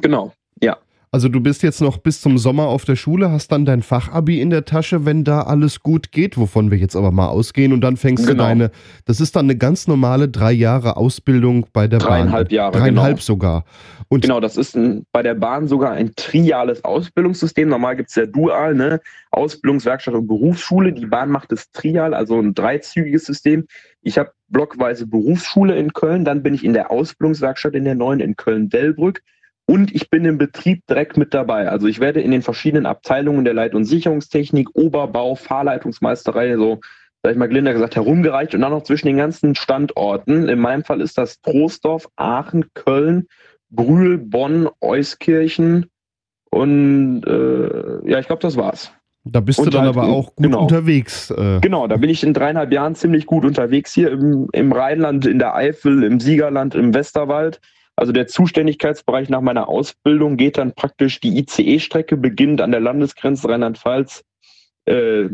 Genau, 0.00 0.32
ja. 0.62 0.78
Also 1.14 1.28
du 1.28 1.40
bist 1.40 1.62
jetzt 1.62 1.82
noch 1.82 1.98
bis 1.98 2.22
zum 2.22 2.38
Sommer 2.38 2.68
auf 2.68 2.86
der 2.86 2.96
Schule, 2.96 3.30
hast 3.30 3.52
dann 3.52 3.66
dein 3.66 3.82
Fachabi 3.82 4.40
in 4.40 4.48
der 4.48 4.64
Tasche, 4.64 5.04
wenn 5.04 5.24
da 5.24 5.42
alles 5.42 5.80
gut 5.80 6.10
geht, 6.10 6.38
wovon 6.38 6.70
wir 6.70 6.78
jetzt 6.78 6.96
aber 6.96 7.10
mal 7.10 7.28
ausgehen 7.28 7.74
und 7.74 7.82
dann 7.82 7.98
fängst 7.98 8.26
genau. 8.26 8.44
du 8.44 8.48
deine, 8.48 8.70
das 9.04 9.20
ist 9.20 9.36
dann 9.36 9.44
eine 9.44 9.58
ganz 9.58 9.86
normale 9.86 10.30
drei 10.30 10.52
Jahre 10.52 10.96
Ausbildung 10.96 11.66
bei 11.74 11.86
der 11.86 11.98
Dreieinhalb 11.98 12.48
Bahn. 12.48 12.54
Jahre, 12.54 12.78
Dreieinhalb 12.78 13.16
genau. 13.16 13.22
sogar. 13.22 13.64
Und 14.08 14.22
genau, 14.22 14.40
das 14.40 14.56
ist 14.56 14.74
ein, 14.74 15.04
bei 15.12 15.22
der 15.22 15.34
Bahn 15.34 15.68
sogar 15.68 15.92
ein 15.92 16.14
triales 16.16 16.82
Ausbildungssystem. 16.82 17.68
Normal 17.68 17.96
gibt 17.96 18.08
es 18.08 18.14
ja 18.14 18.24
dual, 18.24 18.74
ne? 18.74 18.98
Ausbildungswerkstatt 19.32 20.14
und 20.14 20.26
Berufsschule. 20.26 20.94
Die 20.94 21.04
Bahn 21.04 21.30
macht 21.30 21.52
es 21.52 21.70
trial, 21.72 22.14
also 22.14 22.38
ein 22.38 22.54
dreizügiges 22.54 23.26
System. 23.26 23.66
Ich 24.00 24.16
habe 24.16 24.32
blockweise 24.48 25.06
Berufsschule 25.06 25.76
in 25.76 25.92
Köln, 25.92 26.24
dann 26.24 26.42
bin 26.42 26.54
ich 26.54 26.64
in 26.64 26.72
der 26.72 26.90
Ausbildungswerkstatt 26.90 27.74
in 27.74 27.84
der 27.84 27.96
neuen 27.96 28.20
in 28.20 28.34
Köln-Dellbrück 28.34 29.22
und 29.72 29.94
ich 29.94 30.10
bin 30.10 30.26
im 30.26 30.36
Betrieb 30.36 30.86
direkt 30.86 31.16
mit 31.16 31.32
dabei. 31.32 31.70
Also 31.70 31.86
ich 31.86 31.98
werde 31.98 32.20
in 32.20 32.30
den 32.30 32.42
verschiedenen 32.42 32.84
Abteilungen 32.84 33.46
der 33.46 33.54
Leit- 33.54 33.74
und 33.74 33.86
Sicherungstechnik, 33.86 34.68
Oberbau, 34.74 35.34
Fahrleitungsmeisterei, 35.34 36.56
so 36.56 36.80
sag 37.22 37.32
ich 37.32 37.38
mal 37.38 37.48
Glinda 37.48 37.72
gesagt, 37.72 37.96
herumgereicht 37.96 38.54
und 38.54 38.60
dann 38.60 38.72
noch 38.72 38.82
zwischen 38.82 39.06
den 39.06 39.16
ganzen 39.16 39.54
Standorten. 39.54 40.50
In 40.50 40.58
meinem 40.58 40.84
Fall 40.84 41.00
ist 41.00 41.16
das 41.16 41.40
Troisdorf, 41.40 42.06
Aachen, 42.16 42.66
Köln, 42.74 43.28
Brühl, 43.70 44.18
Bonn, 44.18 44.68
Euskirchen 44.82 45.86
und 46.50 47.24
äh, 47.24 48.10
ja, 48.10 48.18
ich 48.18 48.26
glaube, 48.26 48.42
das 48.42 48.58
war's. 48.58 48.92
Da 49.24 49.40
bist 49.40 49.58
und 49.58 49.66
du 49.66 49.70
dann 49.70 49.86
halt 49.86 49.96
aber 49.96 50.08
auch 50.08 50.36
gut 50.36 50.44
genau. 50.44 50.64
unterwegs. 50.64 51.30
Äh. 51.30 51.60
Genau, 51.62 51.86
da 51.86 51.96
bin 51.96 52.10
ich 52.10 52.22
in 52.22 52.34
dreieinhalb 52.34 52.74
Jahren 52.74 52.94
ziemlich 52.94 53.24
gut 53.24 53.46
unterwegs 53.46 53.94
hier 53.94 54.10
im, 54.10 54.50
im 54.52 54.70
Rheinland, 54.70 55.24
in 55.24 55.38
der 55.38 55.54
Eifel, 55.54 56.04
im 56.04 56.20
Siegerland, 56.20 56.74
im 56.74 56.92
Westerwald. 56.92 57.58
Also 57.96 58.12
der 58.12 58.26
Zuständigkeitsbereich 58.26 59.28
nach 59.28 59.40
meiner 59.40 59.68
Ausbildung 59.68 60.36
geht 60.36 60.58
dann 60.58 60.74
praktisch 60.74 61.20
die 61.20 61.38
ICE-Strecke, 61.38 62.16
beginnt 62.16 62.60
an 62.60 62.72
der 62.72 62.80
Landesgrenze 62.80 63.48
Rheinland-Pfalz, 63.48 64.24
äh, 64.86 65.28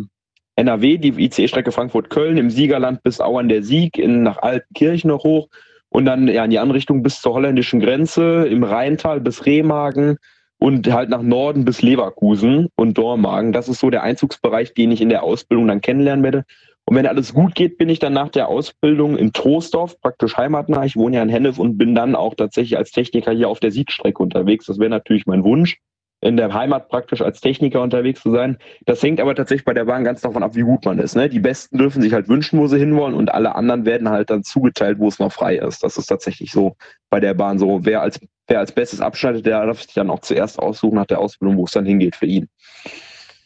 NRW, 0.57 0.99
die 0.99 1.25
ICE-Strecke 1.25 1.71
Frankfurt-Köln, 1.71 2.37
im 2.37 2.51
Siegerland 2.51 3.03
bis 3.05 3.21
Auern 3.21 3.49
der 3.49 3.63
Sieg, 3.63 3.97
in, 3.97 4.25
nach 4.25 4.39
Altenkirchen 4.39 5.09
noch 5.09 5.23
hoch 5.23 5.49
und 5.89 6.05
dann 6.05 6.27
ja 6.29 6.45
in 6.45 6.51
die 6.51 6.59
andere 6.59 6.77
Richtung 6.77 7.03
bis 7.03 7.21
zur 7.21 7.35
holländischen 7.35 7.81
Grenze, 7.81 8.47
im 8.49 8.65
Rheintal 8.65 9.21
bis 9.21 9.47
Remagen 9.47 10.19
und 10.59 10.93
halt 10.93 11.11
nach 11.11 11.23
Norden 11.23 11.65
bis 11.65 11.83
Leverkusen 11.83 12.69
und 12.75 12.99
Dormagen. 12.99 13.53
Das 13.53 13.69
ist 13.69 13.79
so 13.79 13.89
der 13.91 14.03
Einzugsbereich, 14.03 14.75
den 14.75 14.91
ich 14.91 15.01
in 15.01 15.09
der 15.09 15.23
Ausbildung 15.23 15.69
dann 15.69 15.81
kennenlernen 15.81 16.25
werde. 16.25 16.45
Und 16.89 16.97
wenn 16.97 17.07
alles 17.07 17.35
gut 17.35 17.55
geht, 17.55 17.77
bin 17.77 17.91
ich 17.91 17.99
dann 17.99 18.15
nach 18.15 18.31
der 18.31 18.49
Ausbildung 18.49 19.19
in 19.19 19.35
Troisdorf, 19.35 20.01
praktisch 20.01 20.39
heimatnah. 20.39 20.87
Ich 20.87 20.97
wohne 20.97 21.17
ja 21.17 21.23
in 21.23 21.29
Hennef 21.29 21.59
und 21.59 21.77
bin 21.77 21.95
dann 21.95 22.15
auch 22.15 22.35
tatsächlich 22.35 22.79
als 22.79 22.93
Techniker 22.93 23.31
hier 23.33 23.51
auf 23.51 23.61
der 23.61 23.73
Siegstrecke 23.73 24.23
unterwegs. 24.23 24.65
Das 24.65 24.79
wäre 24.79 24.89
natürlich 24.89 25.27
mein 25.27 25.45
Wunsch. 25.45 25.79
in 26.21 26.37
der 26.37 26.53
Heimat 26.53 26.89
praktisch 26.89 27.23
als 27.23 27.41
Techniker 27.41 27.81
unterwegs 27.81 28.23
zu 28.23 28.33
sein. 28.33 28.59
Das 28.87 29.03
hängt 29.03 29.21
aber 29.21 29.35
tatsächlich 29.35 29.65
bei 29.65 29.75
der 29.75 29.85
Bahn 29.85 30.03
ganz 30.05 30.21
davon 30.21 30.43
ab, 30.43 30.57
wie 30.57 30.63
gut 30.63 30.85
man 30.85 30.99
ist. 30.99 31.15
Ne? 31.15 31.29
Die 31.29 31.39
Besten 31.39 31.79
dürfen 31.79 32.03
sich 32.03 32.13
halt 32.13 32.29
wünschen, 32.29 32.59
wo 32.59 32.67
sie 32.67 32.79
hinwollen 32.79 33.15
und 33.15 33.33
alle 33.33 33.55
anderen 33.55 33.85
werden 33.85 34.09
halt 34.09 34.31
dann 34.31 34.43
zugeteilt, 34.43 34.99
wo 34.99 35.09
es 35.09 35.19
noch 35.21 35.33
frei 35.33 35.57
ist. 35.57 35.83
Das 35.85 35.97
ist 35.97 36.07
tatsächlich 36.07 36.51
so 36.51 36.77
bei 37.11 37.21
der 37.21 37.35
Bahn 37.35 37.59
so. 37.59 37.85
Wer 37.85 38.03
als, 38.03 38.19
wer 38.49 38.59
als 38.59 38.73
Bestes 38.73 39.01
abschneidet, 39.01 39.47
der 39.47 39.65
darf 39.65 39.83
sich 39.83 39.95
dann 39.95 40.11
auch 40.11 40.21
zuerst 40.21 40.59
aussuchen 40.59 40.97
nach 40.97 41.07
der 41.07 41.21
Ausbildung, 41.21 41.57
wo 41.57 41.65
es 41.65 41.73
dann 41.73 41.87
hingeht 41.87 42.17
für 42.17 42.27
ihn. 42.27 42.49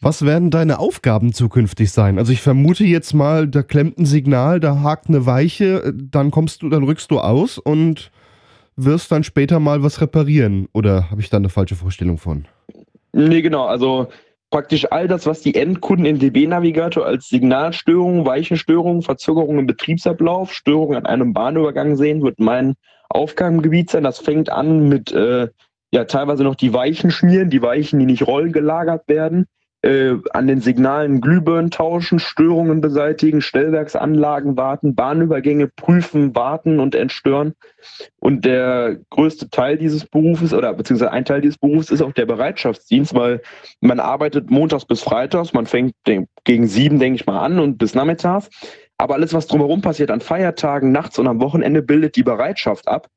Was 0.03 0.25
werden 0.25 0.51
deine 0.51 0.79
Aufgaben 0.79 1.31
zukünftig 1.31 1.93
sein? 1.93 2.19
Also 2.19 2.33
ich 2.33 2.41
vermute 2.41 2.83
jetzt 2.83 3.13
mal, 3.13 3.47
da 3.47 3.63
klemmt 3.63 3.97
ein 3.97 4.05
Signal, 4.05 4.59
da 4.59 4.81
hakt 4.81 5.07
eine 5.07 5.25
Weiche, 5.25 5.93
dann 5.95 6.29
kommst 6.29 6.61
du, 6.61 6.67
dann 6.67 6.83
rückst 6.83 7.09
du 7.09 7.19
aus 7.19 7.57
und 7.57 8.11
wirst 8.75 9.13
dann 9.13 9.23
später 9.23 9.61
mal 9.61 9.81
was 9.81 10.01
reparieren. 10.01 10.67
Oder 10.73 11.09
habe 11.09 11.21
ich 11.21 11.29
da 11.29 11.37
eine 11.37 11.47
falsche 11.47 11.75
Vorstellung 11.75 12.17
von? 12.17 12.43
Nee, 13.13 13.41
genau. 13.41 13.63
Also 13.63 14.07
praktisch 14.49 14.91
all 14.91 15.07
das, 15.07 15.25
was 15.25 15.39
die 15.39 15.55
Endkunden 15.55 16.05
im 16.05 16.19
DB-Navigator 16.19 17.05
als 17.05 17.29
Signalstörungen, 17.29 18.25
Weichenstörungen, 18.25 19.03
Verzögerungen 19.03 19.59
im 19.59 19.67
Betriebsablauf, 19.67 20.51
Störungen 20.51 20.97
an 20.97 21.05
einem 21.05 21.31
Bahnübergang 21.31 21.95
sehen, 21.95 22.21
wird 22.23 22.41
mein 22.41 22.73
Aufgabengebiet 23.07 23.89
sein. 23.89 24.03
Das 24.03 24.19
fängt 24.19 24.49
an 24.49 24.89
mit 24.89 25.13
äh, 25.13 25.47
ja 25.91 26.03
teilweise 26.03 26.43
noch 26.43 26.55
die 26.55 26.73
Weichen 26.73 27.09
schmieren, 27.09 27.49
die 27.49 27.61
Weichen, 27.61 27.99
die 27.99 28.05
nicht 28.05 28.27
rollen 28.27 28.51
gelagert 28.51 29.07
werden 29.07 29.47
äh, 29.83 30.15
an 30.31 30.47
den 30.47 30.61
Signalen 30.61 31.21
Glühbirnen 31.21 31.69
tauschen, 31.69 32.19
Störungen 32.19 32.81
beseitigen, 32.81 33.41
Stellwerksanlagen 33.41 34.57
warten, 34.57 34.95
Bahnübergänge 34.95 35.67
prüfen, 35.67 36.33
warten 36.35 36.79
und 36.79 36.95
entstören. 36.95 37.53
Und 38.19 38.45
der 38.45 38.97
größte 39.09 39.49
Teil 39.49 39.77
dieses 39.77 40.05
Berufes 40.05 40.53
oder 40.53 40.73
beziehungsweise 40.73 41.11
ein 41.11 41.25
Teil 41.25 41.41
dieses 41.41 41.57
Berufs 41.57 41.91
ist 41.91 42.01
auch 42.01 42.13
der 42.13 42.25
Bereitschaftsdienst, 42.25 43.13
weil 43.13 43.41
man 43.81 43.99
arbeitet 43.99 44.49
montags 44.49 44.85
bis 44.85 45.01
freitags, 45.01 45.53
man 45.53 45.65
fängt 45.65 45.93
gegen 46.45 46.67
sieben, 46.67 46.99
denke 46.99 47.17
ich 47.17 47.25
mal, 47.25 47.43
an 47.43 47.59
und 47.59 47.77
bis 47.77 47.93
nachmittags. 47.93 48.49
Aber 48.97 49.15
alles, 49.15 49.33
was 49.33 49.47
drumherum 49.47 49.81
passiert 49.81 50.11
an 50.11 50.21
Feiertagen, 50.21 50.91
nachts 50.91 51.19
und 51.19 51.27
am 51.27 51.41
Wochenende, 51.41 51.81
bildet 51.81 52.15
die 52.15 52.23
Bereitschaft 52.23 52.87
ab. 52.87 53.09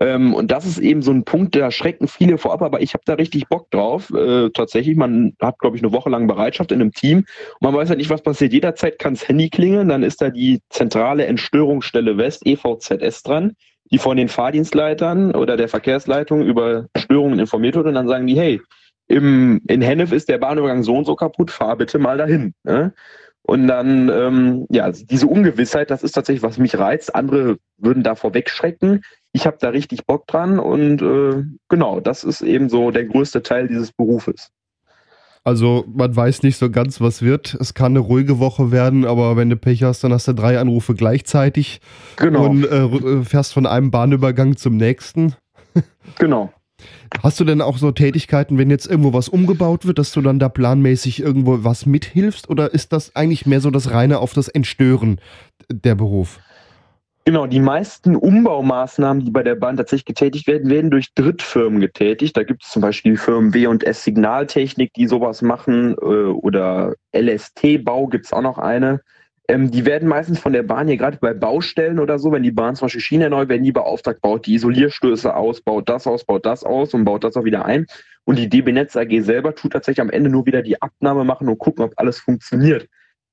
Ähm, 0.00 0.34
und 0.34 0.50
das 0.50 0.66
ist 0.66 0.78
eben 0.78 1.00
so 1.00 1.10
ein 1.10 1.24
Punkt, 1.24 1.54
der 1.54 1.70
schrecken 1.70 2.06
viele 2.06 2.36
vorab, 2.36 2.62
aber 2.62 2.82
ich 2.82 2.92
habe 2.92 3.02
da 3.06 3.14
richtig 3.14 3.48
Bock 3.48 3.70
drauf. 3.70 4.10
Äh, 4.10 4.50
tatsächlich, 4.50 4.96
man 4.96 5.34
hat, 5.40 5.58
glaube 5.58 5.76
ich, 5.76 5.82
eine 5.82 5.92
Woche 5.92 6.10
lang 6.10 6.26
Bereitschaft 6.26 6.70
in 6.70 6.80
einem 6.80 6.92
Team 6.92 7.18
und 7.18 7.26
man 7.60 7.74
weiß 7.74 7.88
ja 7.88 7.96
nicht, 7.96 8.10
was 8.10 8.22
passiert. 8.22 8.52
Jederzeit 8.52 8.98
kann 8.98 9.14
das 9.14 9.26
Handy 9.26 9.48
klingeln, 9.48 9.88
dann 9.88 10.02
ist 10.02 10.20
da 10.20 10.28
die 10.28 10.60
zentrale 10.68 11.26
Entstörungsstelle 11.26 12.18
West, 12.18 12.46
EVZS, 12.46 13.22
dran, 13.22 13.54
die 13.90 13.98
von 13.98 14.18
den 14.18 14.28
Fahrdienstleitern 14.28 15.34
oder 15.34 15.56
der 15.56 15.68
Verkehrsleitung 15.68 16.42
über 16.42 16.86
Störungen 16.96 17.38
informiert 17.38 17.76
wird 17.76 17.86
und 17.86 17.94
dann 17.94 18.08
sagen 18.08 18.26
die, 18.26 18.38
hey, 18.38 18.60
im, 19.08 19.62
in 19.68 19.80
Hennef 19.80 20.12
ist 20.12 20.28
der 20.28 20.38
Bahnübergang 20.38 20.82
so 20.82 20.96
und 20.96 21.04
so 21.04 21.14
kaputt, 21.14 21.50
fahr 21.50 21.76
bitte 21.76 21.98
mal 21.98 22.18
dahin. 22.18 22.54
Ne? 22.64 22.92
Und 23.46 23.68
dann, 23.68 24.08
ähm, 24.08 24.66
ja, 24.70 24.90
diese 24.90 25.28
Ungewissheit, 25.28 25.90
das 25.90 26.02
ist 26.02 26.12
tatsächlich, 26.12 26.42
was 26.42 26.58
mich 26.58 26.76
reizt. 26.76 27.14
Andere 27.14 27.58
würden 27.78 28.02
davor 28.02 28.34
wegschrecken 28.34 29.02
ich 29.36 29.46
habe 29.46 29.58
da 29.60 29.68
richtig 29.68 30.06
Bock 30.06 30.26
dran 30.26 30.58
und 30.58 31.02
äh, 31.02 31.44
genau, 31.68 32.00
das 32.00 32.24
ist 32.24 32.40
eben 32.40 32.70
so 32.70 32.90
der 32.90 33.04
größte 33.04 33.42
Teil 33.42 33.68
dieses 33.68 33.92
Berufes. 33.92 34.50
Also 35.44 35.84
man 35.94 36.16
weiß 36.16 36.42
nicht 36.42 36.56
so 36.56 36.70
ganz, 36.70 37.00
was 37.02 37.22
wird. 37.22 37.54
Es 37.60 37.74
kann 37.74 37.92
eine 37.92 38.00
ruhige 38.00 38.40
Woche 38.40 38.72
werden, 38.72 39.04
aber 39.04 39.36
wenn 39.36 39.50
du 39.50 39.56
Pech 39.56 39.82
hast, 39.84 40.02
dann 40.02 40.12
hast 40.12 40.26
du 40.26 40.32
drei 40.32 40.58
Anrufe 40.58 40.94
gleichzeitig 40.94 41.80
genau. 42.16 42.46
und 42.46 42.64
äh 42.64 43.22
fährst 43.24 43.52
von 43.52 43.66
einem 43.66 43.90
Bahnübergang 43.90 44.56
zum 44.56 44.76
nächsten. 44.78 45.34
genau. 46.18 46.50
Hast 47.22 47.40
du 47.40 47.44
denn 47.44 47.60
auch 47.60 47.78
so 47.78 47.92
Tätigkeiten, 47.92 48.58
wenn 48.58 48.70
jetzt 48.70 48.86
irgendwo 48.86 49.12
was 49.12 49.28
umgebaut 49.28 49.86
wird, 49.86 49.98
dass 49.98 50.12
du 50.12 50.20
dann 50.20 50.38
da 50.38 50.48
planmäßig 50.48 51.20
irgendwo 51.20 51.64
was 51.64 51.86
mithilfst? 51.86 52.48
Oder 52.48 52.72
ist 52.74 52.92
das 52.92 53.14
eigentlich 53.14 53.46
mehr 53.46 53.60
so 53.60 53.70
das 53.70 53.90
reine 53.90 54.18
auf 54.18 54.32
das 54.32 54.48
Entstören 54.48 55.20
der 55.70 55.94
Beruf? 55.94 56.40
Genau, 57.28 57.48
die 57.48 57.58
meisten 57.58 58.14
Umbaumaßnahmen, 58.14 59.24
die 59.24 59.32
bei 59.32 59.42
der 59.42 59.56
Bahn 59.56 59.76
tatsächlich 59.76 60.04
getätigt 60.04 60.46
werden, 60.46 60.70
werden 60.70 60.92
durch 60.92 61.12
Drittfirmen 61.14 61.80
getätigt. 61.80 62.36
Da 62.36 62.44
gibt 62.44 62.62
es 62.62 62.70
zum 62.70 62.82
Beispiel 62.82 63.12
die 63.12 63.18
Firmen 63.18 63.52
W&S 63.52 64.04
Signaltechnik, 64.04 64.92
die 64.94 65.08
sowas 65.08 65.42
machen, 65.42 65.96
äh, 66.00 66.04
oder 66.04 66.94
LST-Bau 67.12 68.06
gibt 68.06 68.26
es 68.26 68.32
auch 68.32 68.42
noch 68.42 68.58
eine. 68.58 69.00
Ähm, 69.48 69.70
die 69.70 69.84
werden 69.84 70.08
meistens 70.08 70.38
von 70.38 70.52
der 70.52 70.62
Bahn 70.62 70.88
hier 70.88 70.96
gerade 70.96 71.18
bei 71.18 71.32
Baustellen 71.32 71.98
oder 71.98 72.18
so, 72.18 72.32
wenn 72.32 72.42
die 72.42 72.50
Bahn 72.50 72.74
zum 72.74 72.86
Beispiel 72.86 73.00
Schiene 73.00 73.30
neu 73.30 73.48
werden 73.48 73.62
die 73.62 73.72
beauftragt, 73.72 74.20
baut 74.20 74.46
die 74.46 74.54
Isolierstöße 74.54 75.34
aus, 75.34 75.60
baut 75.60 75.88
das 75.88 76.06
aus, 76.06 76.24
baut 76.24 76.44
das 76.46 76.64
aus 76.64 76.94
und 76.94 77.04
baut 77.04 77.24
das 77.24 77.36
auch 77.36 77.44
wieder 77.44 77.64
ein. 77.64 77.86
Und 78.24 78.38
die 78.38 78.48
DB 78.48 78.72
Netz 78.72 78.96
AG 78.96 79.20
selber 79.20 79.54
tut 79.54 79.72
tatsächlich 79.72 80.00
am 80.00 80.10
Ende 80.10 80.30
nur 80.30 80.46
wieder 80.46 80.62
die 80.62 80.82
Abnahme 80.82 81.24
machen 81.24 81.48
und 81.48 81.58
gucken, 81.58 81.84
ob 81.84 81.92
alles 81.96 82.18
funktioniert 82.18 82.88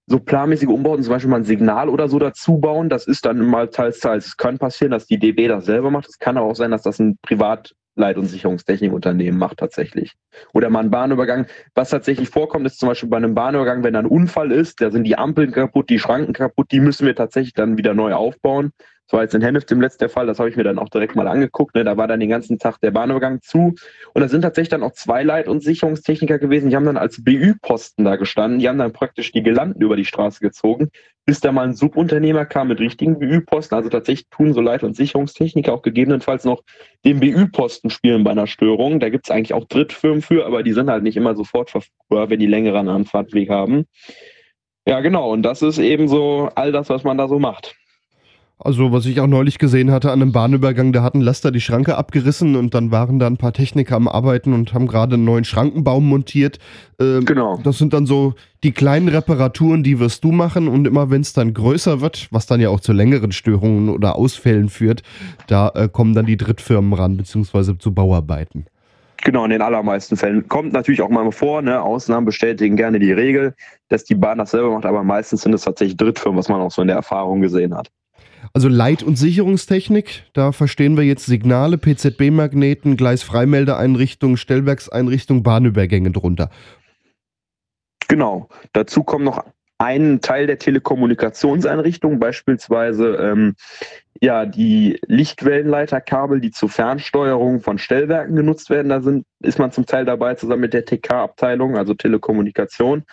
so 0.06 0.20
planmäßige 0.20 0.68
Umbauten, 0.68 1.04
zum 1.04 1.14
Beispiel 1.14 1.30
mal 1.30 1.38
ein 1.38 1.46
Signal 1.46 1.90
oder 1.90 2.10
so 2.10 2.20
dazu 2.20 2.58
bauen, 2.58 2.90
das 2.90 3.08
ist 3.08 3.26
dann 3.26 3.40
mal 3.40 3.70
teils, 3.70 4.00
teils. 4.00 4.28
Es 4.28 4.38
kann 4.38 4.58
passieren, 4.58 4.92
dass 4.92 5.08
die 5.08 5.18
DB 5.18 5.48
das 5.48 5.66
selber 5.66 5.92
macht. 5.92 6.10
Es 6.10 6.20
kann 6.20 6.38
auch 6.38 6.56
sein, 6.56 6.72
dass 6.72 6.82
das 6.82 7.00
ein 7.00 7.18
Privatleit- 7.96 8.18
und 8.18 8.26
Sicherungstechnikunternehmen 8.26 9.40
macht 9.40 9.58
tatsächlich. 9.58 10.14
Oder 10.54 10.70
mal 10.70 10.82
ein 10.82 10.92
Bahnübergang. 10.92 11.46
Was 11.76 11.90
tatsächlich 11.90 12.30
vorkommt, 12.30 12.66
ist 12.66 12.80
zum 12.80 12.90
Beispiel 12.90 13.10
bei 13.10 13.18
einem 13.18 13.36
Bahnübergang, 13.36 13.84
wenn 13.84 13.94
da 13.94 14.00
ein 14.00 14.06
Unfall 14.06 14.52
ist, 14.52 14.82
da 14.82 14.92
sind 14.92 15.04
die 15.04 15.18
Ampeln 15.18 15.52
kaputt, 15.52 15.90
die 15.90 16.00
Schranken 16.00 16.34
kaputt, 16.34 16.72
die 16.72 16.80
müssen 16.80 17.06
wir 17.06 17.16
tatsächlich 17.16 17.54
dann 17.54 17.78
wieder 17.78 17.94
neu 17.94 18.14
aufbauen. 18.14 18.72
War 19.14 19.22
jetzt 19.22 19.36
in 19.36 19.44
Hennef 19.44 19.66
dem 19.66 19.80
letzten 19.80 20.10
Fall, 20.10 20.26
das 20.26 20.40
habe 20.40 20.50
ich 20.50 20.56
mir 20.56 20.64
dann 20.64 20.80
auch 20.80 20.90
direkt 20.90 21.16
mal 21.16 21.28
angeguckt. 21.28 21.76
Ne? 21.76 21.84
Da 21.84 21.98
war 21.98 22.08
dann 22.08 22.20
den 22.20 22.30
ganzen 22.30 22.58
Tag 22.58 22.80
der 22.82 22.90
Bahnübergang 22.90 23.44
zu. 23.44 23.76
Und 24.16 24.22
da 24.22 24.28
sind 24.28 24.42
tatsächlich 24.42 24.70
dann 24.70 24.82
auch 24.82 24.94
zwei 24.94 25.22
Leit- 25.22 25.48
und 25.48 25.62
Sicherungstechniker 25.62 26.40
gewesen. 26.40 26.72
Die 26.72 26.76
haben 26.76 26.86
dann 26.86 26.98
als 26.98 27.24
BÜ-Posten 27.24 28.06
da 28.06 28.16
gestanden. 28.16 28.58
Die 28.58 28.68
haben 28.68 28.80
dann 28.80 28.92
praktisch 28.92 29.32
die 29.32 29.44
Gelanden 29.44 29.84
über 29.84 29.96
die 29.98 30.06
Straße 30.06 30.40
gezogen, 30.40 30.90
bis 31.28 31.42
da 31.42 31.52
mal 31.52 31.68
ein 31.68 31.76
Subunternehmer 31.76 32.46
kam 32.46 32.70
mit 32.70 32.80
richtigen 32.80 33.20
BÜ-Posten. 33.20 33.76
Also 33.76 33.90
tatsächlich 33.90 34.30
tun 34.30 34.52
so 34.52 34.62
Leit- 34.62 34.84
und 34.84 34.96
Sicherungstechniker 34.96 35.74
auch 35.74 35.84
gegebenenfalls 35.84 36.44
noch 36.44 36.64
den 37.06 37.20
BÜ-Posten 37.20 37.92
spielen 37.92 38.24
bei 38.24 38.32
einer 38.32 38.48
Störung. 38.48 39.00
Da 39.00 39.10
gibt 39.10 39.28
es 39.28 39.32
eigentlich 39.32 39.54
auch 39.54 39.66
Drittfirmen 39.66 40.24
für, 40.24 40.48
aber 40.48 40.64
die 40.64 40.74
sind 40.74 40.90
halt 40.90 41.04
nicht 41.04 41.18
immer 41.18 41.36
sofort 41.36 41.70
verfügbar, 41.70 42.32
wenn 42.32 42.40
die 42.40 42.48
längeren 42.48 42.90
Anfahrtweg 42.90 43.52
haben. 43.52 43.86
Ja, 44.88 45.02
genau. 45.02 45.32
Und 45.32 45.44
das 45.44 45.62
ist 45.62 45.78
eben 45.78 46.08
so 46.08 46.50
all 46.56 46.72
das, 46.72 46.90
was 46.90 47.04
man 47.04 47.20
da 47.20 47.28
so 47.28 47.38
macht. 47.38 47.76
Also, 48.66 48.94
was 48.94 49.06
ich 49.06 49.20
auch 49.20 49.28
neulich 49.28 49.60
gesehen 49.60 49.92
hatte 49.92 50.12
an 50.12 50.22
einem 50.22 50.32
Bahnübergang, 50.32 50.94
da 50.94 51.04
hatten 51.04 51.20
Laster 51.20 51.52
die 51.52 51.60
Schranke 51.60 51.98
abgerissen 51.98 52.56
und 52.56 52.74
dann 52.74 52.92
waren 52.92 53.20
da 53.20 53.28
ein 53.28 53.36
paar 53.36 53.52
Techniker 53.52 53.98
am 53.98 54.08
Arbeiten 54.08 54.54
und 54.54 54.74
haben 54.74 54.88
gerade 54.88 55.16
einen 55.16 55.26
neuen 55.26 55.44
Schrankenbaum 55.44 56.08
montiert. 56.08 56.60
Äh, 56.98 57.20
genau. 57.26 57.60
Das 57.62 57.78
sind 57.78 57.92
dann 57.92 58.06
so 58.06 58.36
die 58.64 58.72
kleinen 58.72 59.10
Reparaturen, 59.10 59.84
die 59.84 60.00
wirst 60.00 60.24
du 60.24 60.32
machen 60.32 60.70
und 60.70 60.88
immer 60.88 61.12
wenn 61.12 61.20
es 61.20 61.34
dann 61.34 61.54
größer 61.54 62.00
wird, 62.00 62.30
was 62.32 62.46
dann 62.46 62.62
ja 62.62 62.70
auch 62.70 62.80
zu 62.80 62.94
längeren 62.94 63.34
Störungen 63.34 63.90
oder 63.90 64.16
Ausfällen 64.16 64.70
führt, 64.70 65.04
da 65.48 65.70
äh, 65.76 65.90
kommen 65.90 66.14
dann 66.14 66.26
die 66.26 66.38
Drittfirmen 66.38 66.94
ran, 66.94 67.18
beziehungsweise 67.18 67.78
zu 67.78 67.94
Bauarbeiten. 67.94 68.66
Genau, 69.26 69.44
in 69.44 69.52
den 69.52 69.62
allermeisten 69.62 70.16
Fällen. 70.16 70.48
Kommt 70.48 70.72
natürlich 70.72 71.02
auch 71.02 71.10
mal 71.10 71.30
vor, 71.32 71.62
ne? 71.62 71.82
Ausnahmen 71.82 72.26
bestätigen 72.26 72.78
gerne 72.78 73.00
die 73.00 73.12
Regel, 73.12 73.56
dass 73.90 74.04
die 74.06 74.16
Bahn 74.16 74.38
das 74.38 74.52
selber 74.52 74.72
macht, 74.72 74.86
aber 74.86 75.04
meistens 75.04 75.42
sind 75.42 75.54
es 75.54 75.62
tatsächlich 75.64 75.98
Drittfirmen, 75.98 76.38
was 76.38 76.50
man 76.50 76.62
auch 76.62 76.72
so 76.72 76.82
in 76.82 76.88
der 76.88 76.98
Erfahrung 76.98 77.42
gesehen 77.42 77.74
hat. 77.76 77.90
Also 78.54 78.68
Leit- 78.68 79.04
und 79.04 79.18
Sicherungstechnik, 79.18 80.24
da 80.34 80.52
verstehen 80.52 80.98
wir 80.98 81.04
jetzt 81.04 81.26
Signale, 81.26 81.78
PZB-Magneten, 81.78 82.98
Gleisfreimeldeeinrichtungen, 82.98 84.38
Stellwerkseinrichtungen, 84.38 85.44
Bahnübergänge 85.44 86.12
drunter. 86.12 86.50
Genau. 88.08 88.50
Dazu 88.74 89.04
kommen 89.04 89.26
noch 89.26 89.44
ein 89.80 90.22
Teil 90.22 90.48
der 90.48 90.60
Telekommunikationseinrichtung, 90.60 92.20
beispielsweise 92.20 93.16
ähm, 93.16 93.56
ja, 94.22 94.46
die 94.46 95.00
Lichtwellenleiterkabel, 95.08 96.40
die 96.40 96.52
zur 96.52 96.70
Fernsteuerung 96.70 97.60
von 97.60 97.78
Stellwerken 97.78 98.36
genutzt 98.36 98.70
werden. 98.70 98.90
Da 98.90 99.02
sind, 99.02 99.26
ist 99.40 99.60
man 99.60 99.72
zum 99.72 99.86
Teil 99.86 100.06
dabei, 100.06 100.36
zusammen 100.36 100.62
mit 100.62 100.74
der 100.74 100.86
TK-Abteilung, 100.86 101.76
also 101.76 101.94
Telekommunikation. 101.94 103.04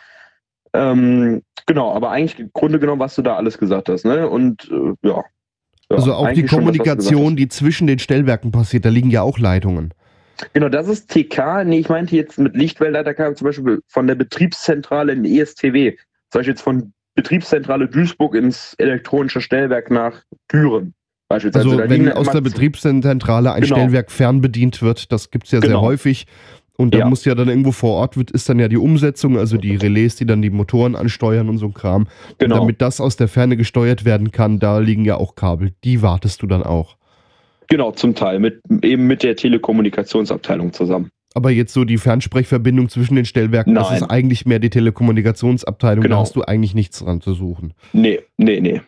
Ähm, 0.73 1.43
genau, 1.67 1.93
aber 1.93 2.11
eigentlich 2.11 2.39
im 2.39 2.51
Grunde 2.53 2.79
genommen, 2.79 3.01
was 3.01 3.15
du 3.15 3.23
da 3.23 3.37
alles 3.37 3.59
gesagt 3.59 3.89
hast, 3.89 4.05
ne? 4.05 4.29
Und 4.29 4.71
äh, 4.71 5.09
ja. 5.09 5.17
ja. 5.17 5.25
Also 5.89 6.15
auch 6.15 6.31
die 6.33 6.45
Kommunikation, 6.45 7.37
die 7.37 7.49
zwischen 7.49 7.87
den 7.87 7.99
Stellwerken 7.99 8.53
passiert, 8.53 8.85
da 8.85 8.89
liegen 8.89 9.11
ja 9.11 9.23
auch 9.23 9.39
Leitungen. 9.39 9.93
Genau, 10.53 10.69
das 10.69 10.89
ist 10.89 11.11
TK. 11.11 11.65
Nee, 11.65 11.81
ich 11.81 11.89
meinte 11.89 12.17
jetzt 12.17 12.39
mit 12.39 12.57
Lichtwellenleiterkabel 12.57 13.37
zum 13.37 13.47
Beispiel 13.47 13.81
von 13.89 14.07
der 14.07 14.15
Betriebszentrale 14.15 15.13
in 15.13 15.25
ESTW. 15.25 15.97
Zum 16.31 16.39
Beispiel 16.39 16.53
jetzt 16.53 16.63
von 16.63 16.93
Betriebszentrale 17.15 17.89
Duisburg 17.89 18.35
ins 18.35 18.75
elektronische 18.79 19.41
Stellwerk 19.41 19.91
nach 19.91 20.23
Düren. 20.51 20.95
Beispielsweise. 21.29 21.69
Also 21.69 21.91
wenn 21.91 22.11
aus 22.13 22.31
der 22.31 22.41
Betriebszentrale 22.41 23.53
ein 23.53 23.63
genau. 23.63 23.77
Stellwerk 23.77 24.11
fernbedient 24.11 24.83
wird, 24.83 25.13
das 25.13 25.31
gibt 25.31 25.47
es 25.47 25.53
ja 25.53 25.61
genau. 25.61 25.75
sehr 25.75 25.81
häufig, 25.81 26.27
und 26.81 26.95
da 26.95 27.01
ja. 27.01 27.09
muss 27.09 27.27
ja 27.27 27.35
dann 27.35 27.49
irgendwo 27.49 27.73
vor 27.73 27.97
Ort, 27.97 28.17
wird, 28.17 28.31
ist 28.31 28.49
dann 28.49 28.59
ja 28.59 28.67
die 28.67 28.79
Umsetzung, 28.79 29.37
also 29.37 29.59
die 29.59 29.77
Relais, 29.77 30.17
die 30.17 30.25
dann 30.25 30.41
die 30.41 30.49
Motoren 30.49 30.97
ansteuern 30.97 31.51
und 31.51 31.59
so 31.59 31.67
ein 31.67 31.75
Kram. 31.75 32.09
Genau. 32.39 32.55
Und 32.55 32.61
damit 32.63 32.81
das 32.81 33.03
aus 33.03 33.17
der 33.17 33.29
Ferne 33.29 33.59
gesteuert 33.59 34.07
werden 34.07 34.31
kann, 34.33 34.59
da 34.59 34.79
liegen 34.79 35.05
ja 35.05 35.17
auch 35.17 35.35
Kabel. 35.35 35.73
Die 35.85 36.01
wartest 36.01 36.41
du 36.41 36.47
dann 36.47 36.63
auch. 36.63 36.97
Genau, 37.69 37.93
zum 37.93 38.15
Teil, 38.15 38.39
mit, 38.39 38.63
eben 38.83 39.07
mit 39.07 39.23
der 39.23 39.37
Telekommunikationsabteilung 39.37 40.73
zusammen. 40.73 41.11
Aber 41.35 41.51
jetzt 41.51 41.75
so 41.75 41.85
die 41.85 41.99
Fernsprechverbindung 41.99 42.89
zwischen 42.89 43.15
den 43.15 43.27
Stellwerken, 43.27 43.75
das 43.75 43.91
Nein. 43.91 43.99
ist 43.99 44.11
eigentlich 44.11 44.47
mehr 44.47 44.59
die 44.59 44.71
Telekommunikationsabteilung, 44.71 46.03
da 46.03 46.09
Genau. 46.09 46.21
hast 46.21 46.35
du 46.35 46.43
eigentlich 46.43 46.75
nichts 46.75 47.01
dran 47.01 47.21
zu 47.21 47.35
suchen. 47.35 47.75
Nee, 47.93 48.21
nee, 48.39 48.59
nee. 48.61 48.81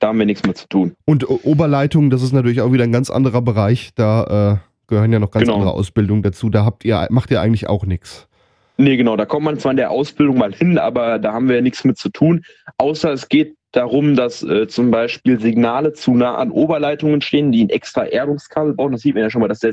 Da 0.00 0.08
haben 0.08 0.18
wir 0.18 0.26
nichts 0.26 0.42
mehr 0.42 0.54
zu 0.54 0.66
tun. 0.68 0.94
Und 1.04 1.28
Oberleitung, 1.28 2.08
das 2.08 2.22
ist 2.22 2.32
natürlich 2.32 2.62
auch 2.62 2.72
wieder 2.72 2.84
ein 2.84 2.92
ganz 2.92 3.10
anderer 3.10 3.42
Bereich, 3.42 3.90
da 3.94 4.60
äh, 4.64 4.73
gehören 4.86 5.12
ja 5.12 5.18
noch 5.18 5.30
ganz 5.30 5.44
Genau. 5.44 5.54
andere 5.56 5.72
Ausbildungen 5.72 6.22
dazu, 6.22 6.50
da 6.50 6.64
habt 6.64 6.84
ihr, 6.84 7.06
macht 7.10 7.30
ihr 7.30 7.40
eigentlich 7.40 7.68
auch 7.68 7.84
nichts. 7.86 8.28
Nee, 8.76 8.96
genau, 8.96 9.16
da 9.16 9.24
kommt 9.24 9.44
man 9.44 9.58
zwar 9.58 9.70
in 9.70 9.76
der 9.76 9.90
Ausbildung 9.90 10.38
mal 10.38 10.52
hin, 10.52 10.78
aber 10.78 11.18
da 11.18 11.32
haben 11.32 11.48
wir 11.48 11.62
nichts 11.62 11.84
mit 11.84 11.96
zu 11.96 12.08
tun. 12.08 12.44
Außer 12.76 13.12
es 13.12 13.28
geht 13.28 13.56
darum, 13.70 14.16
dass 14.16 14.42
äh, 14.42 14.66
zum 14.66 14.90
Beispiel 14.90 15.38
Signale 15.40 15.92
zu 15.92 16.14
nah 16.14 16.34
an 16.36 16.50
Oberleitungen 16.50 17.20
stehen, 17.20 17.52
die 17.52 17.64
ein 17.64 17.70
extra 17.70 18.04
Erdungskabel 18.04 18.74
brauchen. 18.74 18.92
Das 18.92 19.02
sieht 19.02 19.14
man 19.14 19.22
ja 19.24 19.30
schon 19.30 19.40
mal, 19.42 19.48
dass 19.48 19.60
der 19.60 19.72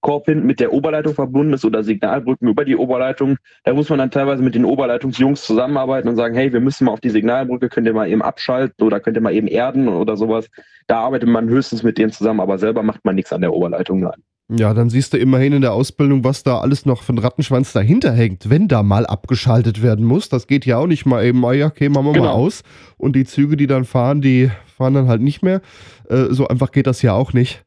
Signalkorb 0.00 0.26
hinten 0.26 0.46
mit 0.46 0.60
der 0.60 0.72
Oberleitung 0.72 1.14
verbunden 1.14 1.52
ist 1.52 1.64
oder 1.64 1.82
Signalbrücken 1.82 2.48
über 2.48 2.64
die 2.64 2.76
Oberleitung. 2.76 3.36
Da 3.64 3.74
muss 3.74 3.88
man 3.88 3.98
dann 3.98 4.10
teilweise 4.10 4.42
mit 4.42 4.54
den 4.54 4.64
Oberleitungsjungs 4.64 5.42
zusammenarbeiten 5.44 6.08
und 6.08 6.16
sagen, 6.16 6.34
hey, 6.34 6.52
wir 6.52 6.60
müssen 6.60 6.84
mal 6.84 6.92
auf 6.92 7.00
die 7.00 7.10
Signalbrücke, 7.10 7.68
könnt 7.68 7.86
ihr 7.86 7.92
mal 7.92 8.08
eben 8.08 8.22
abschalten 8.22 8.84
oder 8.84 9.00
könnt 9.00 9.16
ihr 9.16 9.20
mal 9.20 9.34
eben 9.34 9.46
erden 9.46 9.88
oder 9.88 10.16
sowas. 10.16 10.48
Da 10.86 11.00
arbeitet 11.00 11.28
man 11.28 11.48
höchstens 11.48 11.82
mit 11.82 11.98
denen 11.98 12.12
zusammen, 12.12 12.40
aber 12.40 12.58
selber 12.58 12.82
macht 12.82 13.04
man 13.04 13.14
nichts 13.14 13.32
an 13.32 13.42
der 13.42 13.52
Oberleitung. 13.52 14.00
Nein. 14.00 14.22
Ja, 14.52 14.74
dann 14.74 14.90
siehst 14.90 15.12
du 15.12 15.16
immerhin 15.18 15.52
in 15.52 15.60
der 15.60 15.72
Ausbildung, 15.72 16.24
was 16.24 16.42
da 16.42 16.58
alles 16.58 16.84
noch 16.84 17.02
für 17.04 17.12
ein 17.12 17.18
Rattenschwanz 17.18 17.72
dahinter 17.72 18.10
hängt, 18.10 18.50
wenn 18.50 18.66
da 18.66 18.82
mal 18.82 19.06
abgeschaltet 19.06 19.80
werden 19.80 20.04
muss. 20.04 20.28
Das 20.28 20.48
geht 20.48 20.66
ja 20.66 20.78
auch 20.78 20.88
nicht 20.88 21.06
mal 21.06 21.24
eben, 21.24 21.44
ah 21.44 21.52
ja, 21.52 21.66
okay, 21.66 21.88
machen 21.88 22.06
wir 22.06 22.12
mal 22.12 22.18
Genau. 22.18 22.32
aus. 22.32 22.62
Und 22.96 23.14
die 23.14 23.24
Züge, 23.24 23.56
die 23.56 23.68
dann 23.68 23.84
fahren, 23.84 24.20
die 24.20 24.50
fahren 24.76 24.94
dann 24.94 25.06
halt 25.06 25.20
nicht 25.20 25.42
mehr. 25.44 25.60
Äh, 26.08 26.24
so 26.30 26.48
einfach 26.48 26.72
geht 26.72 26.88
das 26.88 27.00
ja 27.02 27.12
auch 27.12 27.32
nicht. 27.32 27.62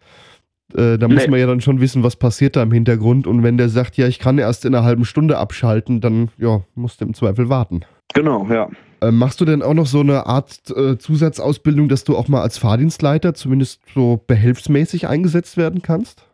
Äh, 0.75 0.97
da 0.97 1.07
muss 1.07 1.23
Nee. 1.23 1.29
man 1.29 1.39
ja 1.39 1.47
dann 1.47 1.61
schon 1.61 1.81
wissen, 1.81 2.03
was 2.03 2.15
passiert 2.15 2.55
da 2.55 2.63
im 2.63 2.71
Hintergrund. 2.71 3.27
Und 3.27 3.43
wenn 3.43 3.57
der 3.57 3.69
sagt, 3.69 3.97
ja, 3.97 4.07
ich 4.07 4.19
kann 4.19 4.37
erst 4.37 4.65
in 4.65 4.73
einer 4.73 4.83
halben 4.83 5.05
Stunde 5.05 5.37
abschalten, 5.37 6.01
dann 6.01 6.29
ja, 6.37 6.61
musst 6.75 7.01
du 7.01 7.05
im 7.05 7.13
Zweifel 7.13 7.49
warten. 7.49 7.81
Genau, 8.13 8.45
ja. 8.49 8.69
Äh, 9.01 9.11
machst 9.11 9.41
du 9.41 9.45
denn 9.45 9.61
auch 9.61 9.73
noch 9.73 9.87
so 9.87 9.99
eine 9.99 10.25
Art 10.27 10.59
äh, 10.75 10.97
Zusatzausbildung, 10.97 11.89
dass 11.89 12.03
du 12.03 12.15
auch 12.15 12.27
mal 12.27 12.41
als 12.41 12.57
Fahrdienstleiter 12.57 13.33
zumindest 13.33 13.81
so 13.93 14.21
behelfsmäßig 14.27 15.07
eingesetzt 15.07 15.57
werden 15.57 15.81
kannst? 15.81 16.25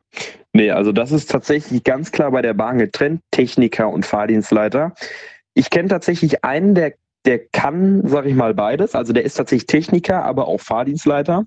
Nee, 0.53 0.72
also 0.72 0.91
das 0.91 1.12
ist 1.12 1.29
tatsächlich 1.29 1.84
ganz 1.84 2.12
klar 2.12 2.31
bei 2.31 2.41
der 2.41 2.53
Bahn 2.53 2.79
getrennt, 2.79 3.22
Techniker 3.31 3.89
und 3.89 4.05
Fahrdienstleiter. 4.05 4.93
Ich 5.53 5.69
kenne 5.69 5.89
tatsächlich 5.89 6.43
einen, 6.43 6.75
der, 6.75 6.93
der 7.25 7.39
kann, 7.39 8.01
sag 8.08 8.25
ich 8.25 8.36
mal, 8.36 8.53
beides. 8.53 8.96
Also 8.96 9.13
der 9.13 9.24
ist 9.24 9.36
tatsächlich 9.36 9.67
Techniker, 9.67 10.25
aber 10.25 10.48
auch 10.48 10.60
Fahrdienstleiter. 10.60 11.46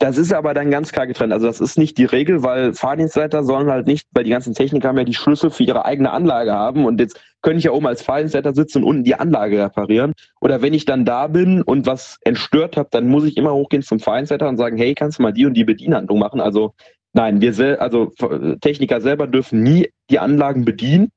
Das 0.00 0.16
ist 0.16 0.32
aber 0.32 0.54
dann 0.54 0.70
ganz 0.70 0.92
klar 0.92 1.06
getrennt. 1.06 1.32
Also 1.32 1.46
das 1.46 1.60
ist 1.60 1.76
nicht 1.78 1.98
die 1.98 2.06
Regel, 2.06 2.42
weil 2.42 2.72
Fahrdienstleiter 2.72 3.44
sollen 3.44 3.70
halt 3.70 3.86
nicht, 3.86 4.08
weil 4.12 4.24
die 4.24 4.30
ganzen 4.30 4.54
Techniker 4.54 4.88
haben 4.88 4.98
ja 4.98 5.04
die 5.04 5.14
Schlüssel 5.14 5.50
für 5.50 5.62
ihre 5.62 5.84
eigene 5.84 6.10
Anlage 6.10 6.52
haben 6.52 6.86
und 6.86 6.98
jetzt 6.98 7.20
könnte 7.42 7.58
ich 7.58 7.64
ja 7.64 7.72
oben 7.72 7.86
als 7.86 8.02
Fahrdienstleiter 8.02 8.54
sitzen 8.54 8.78
und 8.78 8.88
unten 8.88 9.04
die 9.04 9.14
Anlage 9.14 9.62
reparieren. 9.62 10.14
Oder 10.40 10.62
wenn 10.62 10.74
ich 10.74 10.86
dann 10.86 11.04
da 11.04 11.26
bin 11.26 11.62
und 11.62 11.86
was 11.86 12.18
entstört 12.22 12.76
habe, 12.78 12.88
dann 12.90 13.08
muss 13.08 13.24
ich 13.24 13.36
immer 13.36 13.52
hochgehen 13.52 13.82
zum 13.82 14.00
Fahrdienstleiter 14.00 14.48
und 14.48 14.56
sagen, 14.56 14.78
hey, 14.78 14.94
kannst 14.94 15.18
du 15.18 15.22
mal 15.22 15.32
die 15.32 15.46
und 15.46 15.54
die 15.54 15.64
Bedienhandlung 15.64 16.18
machen? 16.18 16.40
Also 16.40 16.74
Nein, 17.12 17.40
wir 17.40 17.52
sel 17.54 17.76
also 17.76 18.12
Techniker 18.60 19.00
selber 19.00 19.26
dürfen 19.26 19.62
nie 19.62 19.90
die 20.10 20.18
Anlagen 20.18 20.64
bedienen. 20.64 21.10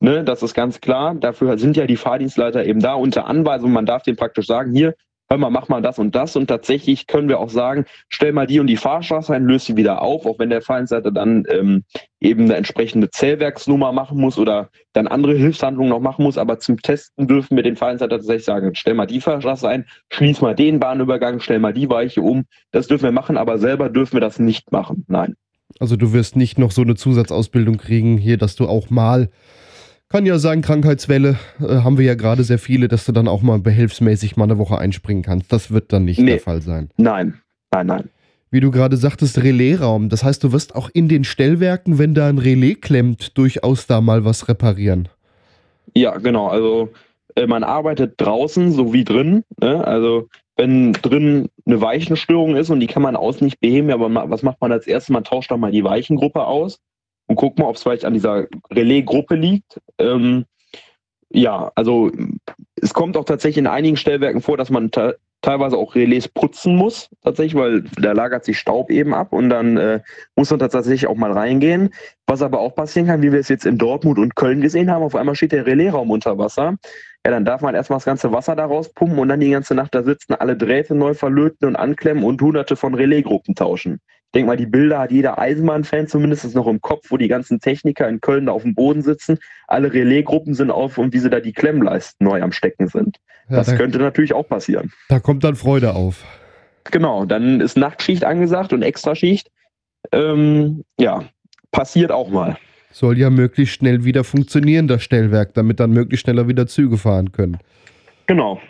Ne, 0.00 0.22
das 0.22 0.42
ist 0.42 0.54
ganz 0.54 0.80
klar. 0.80 1.14
Dafür 1.14 1.58
sind 1.58 1.76
ja 1.76 1.86
die 1.86 1.96
Fahrdienstleiter 1.96 2.64
eben 2.64 2.80
da 2.80 2.94
unter 2.94 3.26
Anweisung. 3.26 3.72
Man 3.72 3.86
darf 3.86 4.02
denen 4.02 4.16
praktisch 4.16 4.46
sagen, 4.46 4.72
hier, 4.74 4.94
hör 5.34 5.38
mal, 5.38 5.50
mach 5.50 5.68
mal 5.68 5.82
das 5.82 5.98
und 5.98 6.14
das. 6.14 6.36
Und 6.36 6.46
tatsächlich 6.46 7.08
können 7.08 7.28
wir 7.28 7.40
auch 7.40 7.50
sagen, 7.50 7.84
stell 8.08 8.32
mal 8.32 8.46
die 8.46 8.60
und 8.60 8.68
die 8.68 8.76
Fahrstraße 8.76 9.34
ein, 9.34 9.44
löse 9.44 9.66
sie 9.66 9.76
wieder 9.76 10.00
auf, 10.00 10.26
auch 10.26 10.38
wenn 10.38 10.50
der 10.50 10.62
Fahrdienstleiter 10.62 11.10
dann 11.10 11.44
ähm, 11.50 11.82
eben 12.20 12.44
eine 12.44 12.54
entsprechende 12.54 13.10
Zählwerksnummer 13.10 13.92
machen 13.92 14.18
muss 14.18 14.38
oder 14.38 14.70
dann 14.92 15.08
andere 15.08 15.34
Hilfshandlungen 15.34 15.90
noch 15.90 16.00
machen 16.00 16.22
muss. 16.22 16.38
Aber 16.38 16.60
zum 16.60 16.80
Testen 16.80 17.26
dürfen 17.26 17.56
wir 17.56 17.64
den 17.64 17.76
Fahrdienstleiter 17.76 18.18
tatsächlich 18.18 18.44
sagen, 18.44 18.70
stell 18.74 18.94
mal 18.94 19.06
die 19.06 19.20
Fahrstraße 19.20 19.68
ein, 19.68 19.86
schließ 20.10 20.40
mal 20.40 20.54
den 20.54 20.78
Bahnübergang, 20.78 21.40
stell 21.40 21.58
mal 21.58 21.74
die 21.74 21.90
Weiche 21.90 22.22
um. 22.22 22.44
Das 22.70 22.86
dürfen 22.86 23.04
wir 23.04 23.12
machen, 23.12 23.36
aber 23.36 23.58
selber 23.58 23.88
dürfen 23.88 24.14
wir 24.14 24.20
das 24.20 24.38
nicht 24.38 24.70
machen. 24.70 25.04
Nein. 25.08 25.34
Also 25.80 25.96
du 25.96 26.12
wirst 26.12 26.36
nicht 26.36 26.58
noch 26.58 26.70
so 26.70 26.82
eine 26.82 26.94
Zusatzausbildung 26.94 27.78
kriegen 27.78 28.18
hier, 28.18 28.36
dass 28.36 28.54
du 28.54 28.68
auch 28.68 28.90
mal, 28.90 29.30
kann 30.14 30.26
ja 30.26 30.38
sein, 30.38 30.62
Krankheitswelle, 30.62 31.40
äh, 31.60 31.78
haben 31.78 31.98
wir 31.98 32.04
ja 32.04 32.14
gerade 32.14 32.44
sehr 32.44 32.60
viele, 32.60 32.86
dass 32.86 33.04
du 33.04 33.10
dann 33.10 33.26
auch 33.26 33.42
mal 33.42 33.58
behelfsmäßig 33.58 34.36
mal 34.36 34.44
eine 34.44 34.58
Woche 34.58 34.78
einspringen 34.78 35.24
kannst. 35.24 35.52
Das 35.52 35.72
wird 35.72 35.92
dann 35.92 36.04
nicht 36.04 36.20
Nee. 36.20 36.30
der 36.30 36.40
Fall 36.40 36.62
sein. 36.62 36.88
Nein, 36.96 37.40
nein, 37.72 37.86
nein. 37.88 38.08
Wie 38.48 38.60
du 38.60 38.70
gerade 38.70 38.96
sagtest, 38.96 39.42
Relaisraum. 39.42 40.10
Das 40.10 40.22
heißt, 40.22 40.44
du 40.44 40.52
wirst 40.52 40.76
auch 40.76 40.88
in 40.94 41.08
den 41.08 41.24
Stellwerken, 41.24 41.98
wenn 41.98 42.14
da 42.14 42.28
ein 42.28 42.38
Relais 42.38 42.76
klemmt, 42.76 43.36
durchaus 43.36 43.88
da 43.88 44.00
mal 44.00 44.24
was 44.24 44.46
reparieren. 44.46 45.08
Ja, 45.96 46.16
genau. 46.18 46.46
Also 46.46 46.90
äh, 47.34 47.48
man 47.48 47.64
arbeitet 47.64 48.14
draußen 48.18 48.70
sowie 48.70 49.02
drin. 49.02 49.42
Ne? 49.60 49.84
Also 49.84 50.28
wenn 50.54 50.92
drin 50.92 51.48
eine 51.66 51.80
Weichenstörung 51.80 52.54
ist 52.54 52.70
und 52.70 52.78
die 52.78 52.86
kann 52.86 53.02
man 53.02 53.16
außen 53.16 53.44
nicht 53.44 53.58
beheben, 53.58 53.90
aber 53.90 54.30
was 54.30 54.44
macht 54.44 54.60
man 54.60 54.70
als 54.70 54.86
erstes? 54.86 55.12
Man 55.12 55.24
tauscht 55.24 55.50
doch 55.50 55.56
mal 55.56 55.72
die 55.72 55.82
Weichengruppe 55.82 56.46
aus 56.46 56.78
und 57.26 57.36
guckt 57.36 57.58
mal, 57.58 57.66
ob 57.66 57.76
es 57.76 57.82
vielleicht 57.82 58.04
an 58.04 58.14
dieser 58.14 58.46
Relaisgruppe 58.70 59.34
liegt. 59.34 59.80
Ähm, 59.98 60.44
ja, 61.30 61.72
also 61.74 62.10
es 62.80 62.94
kommt 62.94 63.16
auch 63.16 63.24
tatsächlich 63.24 63.58
in 63.58 63.66
einigen 63.66 63.96
Stellwerken 63.96 64.40
vor, 64.40 64.56
dass 64.56 64.70
man 64.70 64.90
te 64.90 65.18
teilweise 65.44 65.76
auch 65.76 65.94
Relais 65.94 66.26
putzen 66.26 66.74
muss, 66.74 67.10
tatsächlich, 67.22 67.54
weil 67.54 67.82
da 68.00 68.12
lagert 68.12 68.46
sich 68.46 68.58
Staub 68.58 68.90
eben 68.90 69.12
ab 69.12 69.34
und 69.34 69.50
dann 69.50 69.76
äh, 69.76 70.00
muss 70.36 70.50
man 70.50 70.58
tatsächlich 70.58 71.06
auch 71.06 71.16
mal 71.16 71.32
reingehen. 71.32 71.90
Was 72.26 72.40
aber 72.40 72.60
auch 72.60 72.74
passieren 72.74 73.08
kann, 73.08 73.20
wie 73.20 73.30
wir 73.30 73.40
es 73.40 73.50
jetzt 73.50 73.66
in 73.66 73.76
Dortmund 73.76 74.18
und 74.18 74.36
Köln 74.36 74.62
gesehen 74.62 74.90
haben, 74.90 75.02
auf 75.02 75.14
einmal 75.14 75.34
steht 75.34 75.52
der 75.52 75.66
Relaisraum 75.66 76.10
unter 76.10 76.38
Wasser. 76.38 76.76
Ja, 77.26 77.30
dann 77.30 77.44
darf 77.44 77.60
man 77.60 77.74
erstmal 77.74 77.98
das 77.98 78.06
ganze 78.06 78.32
Wasser 78.32 78.56
da 78.56 78.64
rauspumpen 78.64 79.18
und 79.18 79.28
dann 79.28 79.40
die 79.40 79.50
ganze 79.50 79.74
Nacht 79.74 79.94
da 79.94 80.02
sitzen, 80.02 80.34
alle 80.34 80.56
Drähte 80.56 80.94
neu 80.94 81.12
verlöten 81.12 81.68
und 81.68 81.76
anklemmen 81.76 82.24
und 82.24 82.40
hunderte 82.40 82.74
von 82.74 82.94
Relaisgruppen 82.94 83.54
tauschen. 83.54 84.00
Ich 84.34 84.40
denke 84.40 84.48
mal, 84.48 84.56
die 84.56 84.66
Bilder 84.66 84.98
hat 84.98 85.12
jeder 85.12 85.38
Eisenbahnfan 85.38 86.08
zumindest 86.08 86.56
noch 86.56 86.66
im 86.66 86.80
Kopf, 86.80 87.12
wo 87.12 87.16
die 87.16 87.28
ganzen 87.28 87.60
Techniker 87.60 88.08
in 88.08 88.20
Köln 88.20 88.46
da 88.46 88.52
auf 88.52 88.62
dem 88.62 88.74
Boden 88.74 89.00
sitzen, 89.00 89.38
alle 89.68 89.92
Relaisgruppen 89.92 90.54
sind 90.54 90.72
auf 90.72 90.98
und 90.98 91.14
wie 91.14 91.20
sie 91.20 91.30
da 91.30 91.38
die 91.38 91.52
Klemmleisten 91.52 92.26
neu 92.26 92.42
am 92.42 92.50
Stecken 92.50 92.88
sind. 92.88 93.18
Ja, 93.48 93.58
das 93.58 93.68
da, 93.68 93.76
könnte 93.76 93.98
natürlich 93.98 94.34
auch 94.34 94.48
passieren. 94.48 94.92
da 95.08 95.20
kommt 95.20 95.44
dann 95.44 95.54
Freude 95.54 95.94
auf. 95.94 96.24
Genau, 96.90 97.24
dann 97.26 97.60
ist 97.60 97.76
Nachtschicht 97.76 98.24
angesagt 98.24 98.72
und 98.72 98.82
Extraschicht. 98.82 99.52
Ähm, 100.10 100.82
ja, 100.98 101.26
passiert 101.70 102.10
auch 102.10 102.28
mal. 102.28 102.56
Soll 102.90 103.16
ja 103.16 103.30
möglichst 103.30 103.76
schnell 103.76 104.04
wieder 104.04 104.24
funktionieren, 104.24 104.88
das 104.88 105.04
Stellwerk, 105.04 105.54
damit 105.54 105.78
dann 105.78 105.92
möglichst 105.92 106.24
schneller 106.24 106.48
wieder 106.48 106.66
Züge 106.66 106.98
fahren 106.98 107.30
können. 107.30 107.58
Genau. 108.26 108.60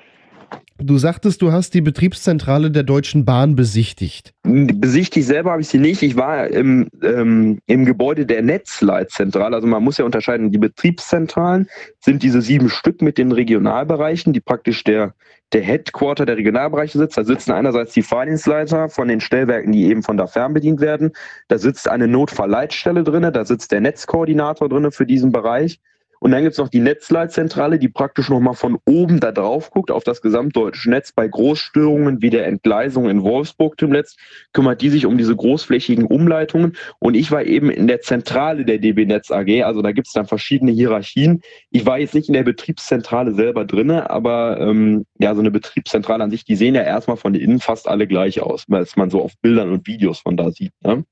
Du 0.80 0.98
sagtest, 0.98 1.40
du 1.40 1.52
hast 1.52 1.72
die 1.74 1.80
Betriebszentrale 1.80 2.68
der 2.68 2.82
Deutschen 2.82 3.24
Bahn 3.24 3.54
besichtigt. 3.54 4.34
Besichtigt 4.42 5.26
selber 5.26 5.52
habe 5.52 5.62
ich 5.62 5.68
sie 5.68 5.78
nicht. 5.78 6.02
Ich 6.02 6.16
war 6.16 6.48
im, 6.48 6.88
ähm, 7.00 7.60
im 7.66 7.84
Gebäude 7.84 8.26
der 8.26 8.42
Netzleitzentrale. 8.42 9.54
Also 9.54 9.68
man 9.68 9.84
muss 9.84 9.98
ja 9.98 10.04
unterscheiden, 10.04 10.50
die 10.50 10.58
Betriebszentralen 10.58 11.68
sind 12.00 12.24
diese 12.24 12.42
sieben 12.42 12.68
Stück 12.68 13.02
mit 13.02 13.18
den 13.18 13.30
Regionalbereichen, 13.30 14.32
die 14.32 14.40
praktisch 14.40 14.82
der, 14.82 15.14
der 15.52 15.62
Headquarter 15.62 16.26
der 16.26 16.37
Regionalbereiche 16.37 16.98
sitzt. 16.98 17.16
Da 17.16 17.24
sitzen 17.24 17.52
einerseits 17.52 17.94
die 17.94 18.02
Fahrdienstleiter 18.02 18.88
von 18.88 19.06
den 19.06 19.20
Stellwerken, 19.20 19.70
die 19.70 19.84
eben 19.84 20.02
von 20.02 20.16
da 20.16 20.26
fernbedient 20.26 20.80
werden. 20.80 21.12
Da 21.46 21.58
sitzt 21.58 21.88
eine 21.88 22.08
Notfallleitstelle 22.08 23.04
drinne, 23.04 23.30
da 23.30 23.44
sitzt 23.44 23.70
der 23.70 23.80
Netzkoordinator 23.80 24.68
drinne 24.68 24.90
für 24.90 25.06
diesen 25.06 25.30
Bereich. 25.30 25.78
Und 26.24 26.30
dann 26.30 26.42
gibt 26.42 26.52
es 26.52 26.58
noch 26.58 26.70
die 26.70 26.80
Netzleitzentrale, 26.80 27.78
die 27.78 27.90
praktisch 27.90 28.30
nochmal 28.30 28.54
von 28.54 28.78
oben 28.87 29.20
da 29.20 29.30
drauf 29.30 29.70
guckt 29.70 29.90
auf 29.90 30.04
das 30.04 30.22
gesamtdeutsche 30.22 30.88
Netz. 30.88 31.12
Bei 31.12 31.28
Großstörungen 31.28 32.22
wie 32.22 32.30
der 32.30 32.46
Entgleisung 32.46 33.10
in 33.10 33.22
Wolfsburg 33.22 33.74
zuletzt 33.78 34.18
kümmert 34.54 34.80
die 34.80 34.88
sich 34.88 35.04
um 35.04 35.18
diese 35.18 35.37
großflächigen 35.37 36.06
Umleitungen. 36.06 36.78
Und 36.98 37.12
ich 37.12 37.30
war 37.30 37.44
eben 37.44 37.68
in 37.68 37.88
der 37.88 38.00
Zentrale 38.00 38.64
der 38.64 38.78
DB 38.78 39.04
Netz 39.04 39.30
AG. 39.30 39.64
Also 39.64 39.82
da 39.82 39.92
gibt 39.92 40.06
es 40.06 40.14
dann 40.14 40.24
verschiedene 40.24 40.72
Hierarchien. 40.72 41.42
Ich 41.70 41.84
war 41.84 41.98
jetzt 41.98 42.14
nicht 42.14 42.28
in 42.28 42.34
der 42.34 42.42
Betriebszentrale 42.42 43.34
selber 43.34 43.66
drinne, 43.66 44.08
aber 44.08 44.58
ähm, 44.60 45.04
ja, 45.18 45.34
so 45.34 45.40
eine 45.40 45.50
Betriebszentrale 45.50 46.24
an 46.24 46.30
sich, 46.30 46.46
die 46.46 46.56
sehen 46.56 46.74
ja 46.74 46.84
erstmal 46.84 47.18
von 47.18 47.34
innen 47.34 47.60
fast 47.60 47.87
alle 47.87 48.06
gleich 48.06 48.40
aus, 48.40 48.64
was 48.68 48.96
man 48.96 49.10
so 49.10 49.20
auf 49.20 49.32
Bildern 49.42 49.70
und 49.70 49.87
Videos 49.87 50.20
von 50.20 50.38
da 50.38 50.50
sieht. 50.50 50.72
Ne? 50.82 51.04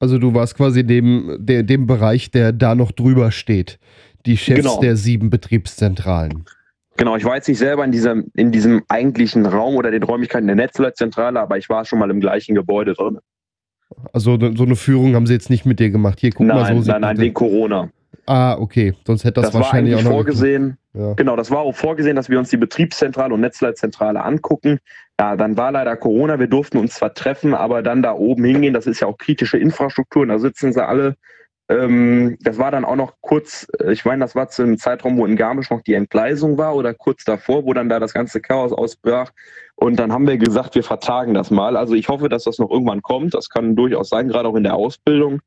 Also 0.00 0.18
du 0.18 0.34
warst 0.34 0.56
quasi 0.56 0.84
dem, 0.84 1.36
der, 1.38 1.62
dem 1.62 1.86
Bereich, 1.86 2.30
der 2.30 2.52
da 2.52 2.74
noch 2.74 2.90
drüber 2.90 3.30
steht. 3.30 3.78
Die 4.26 4.36
Chefs 4.36 4.62
Genau. 4.62 4.80
der 4.80 4.96
sieben 4.96 5.30
Betriebszentralen. 5.30 6.44
Genau, 6.96 7.16
ich 7.16 7.24
war 7.24 7.36
jetzt 7.36 7.48
nicht 7.48 7.58
selber 7.58 7.84
in 7.84 7.92
diesem, 7.92 8.30
in 8.34 8.50
diesem 8.50 8.82
eigentlichen 8.88 9.46
Raum 9.46 9.76
oder 9.76 9.90
den 9.90 10.02
Räumlichkeiten 10.02 10.46
der 10.46 10.56
Netzleitzentrale, 10.56 11.40
aber 11.40 11.56
ich 11.56 11.68
war 11.68 11.84
schon 11.84 11.98
mal 11.98 12.10
im 12.10 12.20
gleichen 12.20 12.54
Gebäude 12.54 12.94
drin. 12.94 13.18
Also 14.12 14.38
so 14.54 14.64
eine 14.64 14.76
Führung 14.76 15.14
haben 15.14 15.26
sie 15.26 15.32
jetzt 15.34 15.50
nicht 15.50 15.66
mit 15.66 15.80
dir 15.80 15.90
gemacht. 15.90 16.20
Hier, 16.20 16.30
guck 16.30 16.46
mal, 16.46 16.64
so 16.66 16.72
nein, 16.72 16.82
nein, 16.84 17.00
nein, 17.00 17.18
wegen 17.18 17.34
Corona. 17.34 17.90
Ah, 18.26 18.56
okay. 18.58 18.94
Sonst 19.06 19.24
hätte 19.24 19.40
das, 19.40 19.46
Das, 19.46 19.54
war 19.54 19.62
wahrscheinlich 19.62 19.94
eigentlich 19.94 20.06
auch 20.06 20.10
noch. 20.10 20.16
vorgesehen. 20.18 20.78
Ja. 20.92 21.14
Genau, 21.14 21.36
das 21.36 21.50
war 21.50 21.60
auch 21.60 21.74
vorgesehen, 21.74 22.16
dass 22.16 22.28
wir 22.28 22.38
uns 22.38 22.50
die 22.50 22.56
Betriebszentrale 22.56 23.34
und 23.34 23.40
Netzleitzentrale 23.40 24.22
angucken. 24.22 24.78
Ja, 25.18 25.36
dann 25.36 25.56
war 25.56 25.72
leider 25.72 25.96
Corona. 25.96 26.38
Wir 26.38 26.46
durften 26.46 26.78
uns 26.78 26.94
zwar 26.94 27.14
treffen, 27.14 27.54
aber 27.54 27.82
dann 27.82 28.02
da 28.02 28.12
oben 28.12 28.44
hingehen, 28.44 28.74
das 28.74 28.86
ist 28.86 29.00
ja 29.00 29.06
auch 29.06 29.18
kritische 29.18 29.58
Infrastruktur 29.58 30.22
und 30.22 30.28
da 30.28 30.38
sitzen 30.38 30.72
sie 30.72 30.84
alle. 30.84 31.16
Ähm, 31.68 32.36
das 32.40 32.58
war 32.58 32.72
dann 32.72 32.84
auch 32.84 32.96
noch 32.96 33.14
kurz, 33.20 33.68
äh, 33.78 33.92
ich 33.92 34.04
meine, 34.04 34.24
das 34.24 34.34
war 34.34 34.48
zu 34.48 34.62
einem 34.62 34.78
Zeitraum, 34.78 35.16
wo 35.18 35.26
in 35.26 35.36
Garmisch 35.36 35.70
noch 35.70 35.82
die 35.82 35.94
Entgleisung 35.94 36.58
war 36.58 36.74
oder 36.74 36.94
kurz 36.94 37.24
davor, 37.24 37.64
wo 37.64 37.72
dann 37.72 37.88
da 37.88 38.00
das 38.00 38.12
ganze 38.12 38.40
Chaos 38.40 38.72
ausbrach. 38.72 39.30
Und 39.76 39.96
dann 39.96 40.12
haben 40.12 40.26
wir 40.26 40.36
gesagt, 40.36 40.74
wir 40.74 40.82
vertagen 40.82 41.32
das 41.32 41.50
mal. 41.52 41.76
Also 41.76 41.94
ich 41.94 42.08
hoffe, 42.08 42.28
dass 42.28 42.44
das 42.44 42.58
noch 42.58 42.70
irgendwann 42.70 43.02
kommt. 43.02 43.34
Das 43.34 43.48
kann 43.48 43.76
durchaus 43.76 44.08
sein, 44.08 44.28
gerade 44.28 44.48
auch 44.48 44.56
in 44.56 44.64
der 44.64 44.74
Ausbildung. 44.74 45.40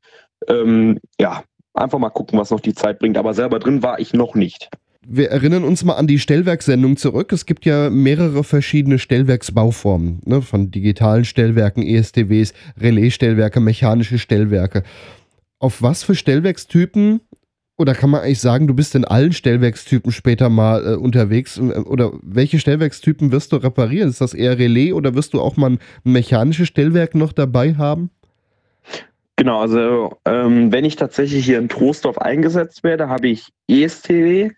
Ähm, 0.48 0.98
ja, 1.20 1.42
einfach 1.74 1.98
mal 1.98 2.10
gucken, 2.10 2.38
was 2.38 2.50
noch 2.50 2.60
die 2.60 2.74
Zeit 2.74 2.98
bringt. 2.98 3.18
Aber 3.18 3.34
selber 3.34 3.58
drin 3.58 3.82
war 3.82 3.98
ich 3.98 4.12
noch 4.14 4.34
nicht. 4.34 4.70
Wir 5.06 5.30
erinnern 5.30 5.64
uns 5.64 5.84
mal 5.84 5.94
an 5.94 6.06
die 6.06 6.18
Stellwerkssendung 6.18 6.96
zurück. 6.96 7.30
Es 7.32 7.44
gibt 7.44 7.66
ja 7.66 7.90
mehrere 7.90 8.42
verschiedene 8.42 8.98
Stellwerksbauformen, 8.98 10.20
ne? 10.24 10.40
von 10.40 10.70
digitalen 10.70 11.26
Stellwerken, 11.26 11.82
ESTWs, 11.82 12.54
Relaisstellwerke, 12.78 13.60
mechanische 13.60 14.18
Stellwerke. 14.18 14.82
Auf 15.58 15.82
was 15.82 16.02
für 16.02 16.14
Stellwerkstypen 16.14 17.20
oder 17.76 17.94
kann 17.94 18.10
man 18.10 18.22
eigentlich 18.22 18.40
sagen, 18.40 18.66
du 18.66 18.74
bist 18.74 18.94
in 18.94 19.04
allen 19.04 19.32
Stellwerkstypen 19.32 20.12
später 20.12 20.48
mal 20.48 20.86
äh, 20.86 20.96
unterwegs? 20.96 21.58
Oder 21.58 22.12
welche 22.22 22.60
Stellwerkstypen 22.60 23.32
wirst 23.32 23.52
du 23.52 23.56
reparieren? 23.56 24.08
Ist 24.08 24.20
das 24.20 24.32
eher 24.32 24.58
Relais 24.58 24.92
oder 24.92 25.14
wirst 25.14 25.34
du 25.34 25.40
auch 25.40 25.56
mal 25.56 25.70
ein 25.70 25.78
mechanisches 26.04 26.68
Stellwerk 26.68 27.14
noch 27.14 27.32
dabei 27.32 27.74
haben? 27.74 28.10
Genau, 29.36 29.60
also 29.60 30.16
ähm, 30.24 30.72
wenn 30.72 30.84
ich 30.84 30.96
tatsächlich 30.96 31.44
hier 31.44 31.58
in 31.58 31.68
Troisdorf 31.68 32.18
eingesetzt 32.18 32.84
werde, 32.84 33.08
habe 33.08 33.28
ich 33.28 33.48
ESTW, 33.68 34.52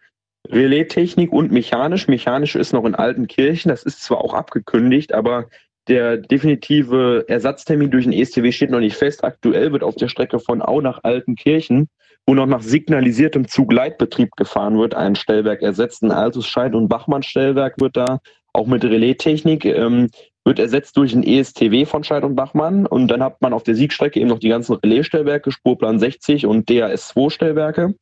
Relaistechnik 0.48 1.32
und 1.32 1.50
mechanisch. 1.50 2.08
Mechanisch 2.08 2.56
ist 2.56 2.72
noch 2.72 2.84
in 2.84 2.94
Altenkirchen, 2.94 3.70
das 3.70 3.84
ist 3.84 4.02
zwar 4.02 4.18
auch 4.18 4.34
abgekündigt, 4.34 5.14
aber 5.14 5.46
der 5.88 6.18
definitive 6.18 7.24
Ersatztermin 7.28 7.90
durch 7.90 8.04
den 8.04 8.12
ESTW 8.12 8.52
steht 8.52 8.70
noch 8.70 8.80
nicht 8.80 8.96
fest. 8.96 9.24
Aktuell 9.24 9.72
wird 9.72 9.82
auf 9.82 9.94
der 9.94 10.08
Strecke 10.08 10.40
von 10.40 10.60
Au 10.60 10.80
nach 10.80 11.00
Altenkirchen, 11.04 11.88
wo 12.26 12.34
noch 12.34 12.46
nach 12.46 12.62
signalisiertem 12.62 13.48
Zugleitbetrieb 13.48 14.30
gefahren 14.36 14.78
wird, 14.78 14.94
ein 14.94 15.14
Stellwerk 15.14 15.62
ersetzt. 15.62 16.02
Ein 16.02 16.10
altes 16.10 16.46
Scheid- 16.46 16.74
und 16.74 16.88
Bachmann-Stellwerk 16.88 17.80
wird 17.80 17.96
da 17.96 18.18
auch 18.52 18.66
mit 18.66 18.84
Relaistechnik 18.84 19.64
ähm, 19.64 20.10
wird 20.46 20.60
ersetzt 20.60 20.96
durch 20.96 21.12
ein 21.12 21.24
ESTW 21.24 21.84
von 21.86 22.04
Scheid 22.04 22.22
und 22.22 22.36
Bachmann 22.36 22.86
und 22.86 23.08
dann 23.08 23.22
hat 23.22 23.42
man 23.42 23.52
auf 23.52 23.64
der 23.64 23.74
Siegstrecke 23.74 24.20
eben 24.20 24.28
noch 24.28 24.38
die 24.38 24.48
ganzen 24.48 24.74
Relaisstellwerke, 24.74 25.50
Spurplan 25.50 25.98
60 25.98 26.46
und 26.46 26.70
DAS2-Stellwerke. 26.70 27.94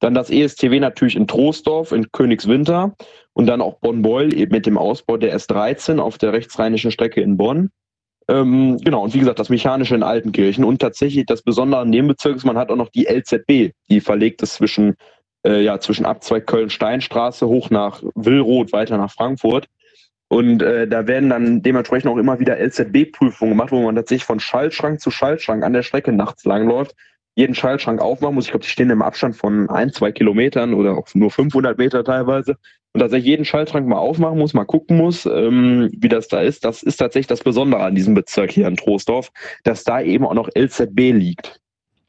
Dann 0.00 0.12
das 0.12 0.28
ESTW 0.28 0.78
natürlich 0.78 1.16
in 1.16 1.26
Troisdorf, 1.26 1.92
in 1.92 2.12
Königswinter 2.12 2.94
und 3.32 3.46
dann 3.46 3.62
auch 3.62 3.78
Bonn-Beul 3.80 4.34
eben 4.34 4.52
mit 4.52 4.66
dem 4.66 4.76
Ausbau 4.76 5.16
der 5.16 5.34
S13 5.38 5.98
auf 5.98 6.18
der 6.18 6.34
rechtsrheinischen 6.34 6.90
Strecke 6.90 7.22
in 7.22 7.38
Bonn. 7.38 7.70
Ähm, 8.28 8.76
genau, 8.84 9.04
und 9.04 9.14
wie 9.14 9.20
gesagt, 9.20 9.38
das 9.38 9.48
Mechanische 9.48 9.94
in 9.94 10.02
Altenkirchen 10.02 10.64
und 10.64 10.82
tatsächlich 10.82 11.24
das 11.24 11.40
Besondere 11.40 11.80
an 11.80 11.92
dem 11.92 12.08
Bezirk 12.08 12.36
ist, 12.36 12.44
man 12.44 12.58
hat 12.58 12.70
auch 12.70 12.76
noch 12.76 12.90
die 12.90 13.06
LZB, 13.06 13.72
die 13.88 14.00
verlegt 14.02 14.42
ist 14.42 14.54
zwischen, 14.54 14.96
äh, 15.46 15.62
ja, 15.62 15.80
zwischen 15.80 16.04
Abzweig 16.04 16.46
Köln-Steinstraße 16.46 17.46
hoch 17.46 17.70
nach 17.70 18.02
Willroth, 18.14 18.72
weiter 18.74 18.98
nach 18.98 19.12
Frankfurt. 19.12 19.66
Und 20.28 20.62
äh, 20.62 20.88
da 20.88 21.06
werden 21.06 21.30
dann 21.30 21.62
dementsprechend 21.62 22.10
auch 22.10 22.16
immer 22.16 22.40
wieder 22.40 22.58
LZB-Prüfungen 22.58 23.52
gemacht, 23.52 23.70
wo 23.70 23.82
man 23.82 23.94
tatsächlich 23.94 24.24
von 24.24 24.40
Schaltschrank 24.40 25.00
zu 25.00 25.10
Schaltschrank 25.10 25.62
an 25.62 25.72
der 25.72 25.82
Strecke 25.82 26.12
nachts 26.12 26.44
langläuft 26.44 26.94
jeden 27.36 27.54
Schaltschrank 27.54 28.00
aufmachen 28.00 28.34
muss. 28.34 28.46
Ich 28.46 28.50
glaube, 28.50 28.64
die 28.64 28.70
stehen 28.70 28.90
im 28.90 29.02
Abstand 29.02 29.36
von 29.36 29.68
ein, 29.68 29.92
zwei 29.92 30.10
Kilometern 30.10 30.74
oder 30.74 30.96
auch 30.96 31.06
nur 31.14 31.30
500 31.30 31.78
Meter 31.78 32.02
teilweise. 32.02 32.56
Und 32.92 33.00
dass 33.00 33.12
er 33.12 33.18
jeden 33.18 33.44
Schaltschrank 33.44 33.86
mal 33.86 33.98
aufmachen 33.98 34.38
muss, 34.38 34.54
mal 34.54 34.64
gucken 34.64 34.96
muss, 34.96 35.26
ähm, 35.26 35.90
wie 35.92 36.08
das 36.08 36.28
da 36.28 36.40
ist, 36.40 36.64
das 36.64 36.82
ist 36.82 36.96
tatsächlich 36.96 37.26
das 37.26 37.44
Besondere 37.44 37.82
an 37.82 37.94
diesem 37.94 38.14
Bezirk 38.14 38.50
hier 38.50 38.66
in 38.66 38.76
Troisdorf, 38.76 39.30
dass 39.64 39.84
da 39.84 40.00
eben 40.00 40.24
auch 40.24 40.32
noch 40.32 40.48
LZB 40.56 41.12
liegt. 41.12 41.60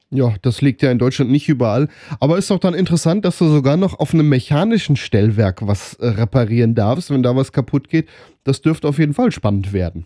Ja, 0.10 0.34
das 0.42 0.62
liegt 0.62 0.82
ja 0.82 0.92
in 0.92 1.00
Deutschland 1.00 1.32
nicht 1.32 1.50
überall. 1.50 1.90
Aber 2.20 2.38
ist 2.38 2.50
doch 2.50 2.60
dann 2.60 2.74
interessant, 2.74 3.26
dass 3.26 3.38
du 3.40 3.46
sogar 3.48 3.76
noch 3.76 4.00
auf 4.00 4.14
einem 4.14 4.30
mechanischen 4.30 4.96
Stellwerk 4.96 5.68
was 5.68 5.96
äh, 5.96 6.08
reparieren 6.08 6.76
darfst, 6.76 7.12
wenn 7.12 7.24
da 7.24 7.36
was 7.36 7.52
kaputt 7.52 7.90
geht. 7.90 8.08
Das 8.44 8.62
dürfte 8.62 8.88
auf 8.88 9.00
jeden 9.00 9.14
Fall 9.14 9.32
spannend 9.32 9.74
werden. 9.74 10.06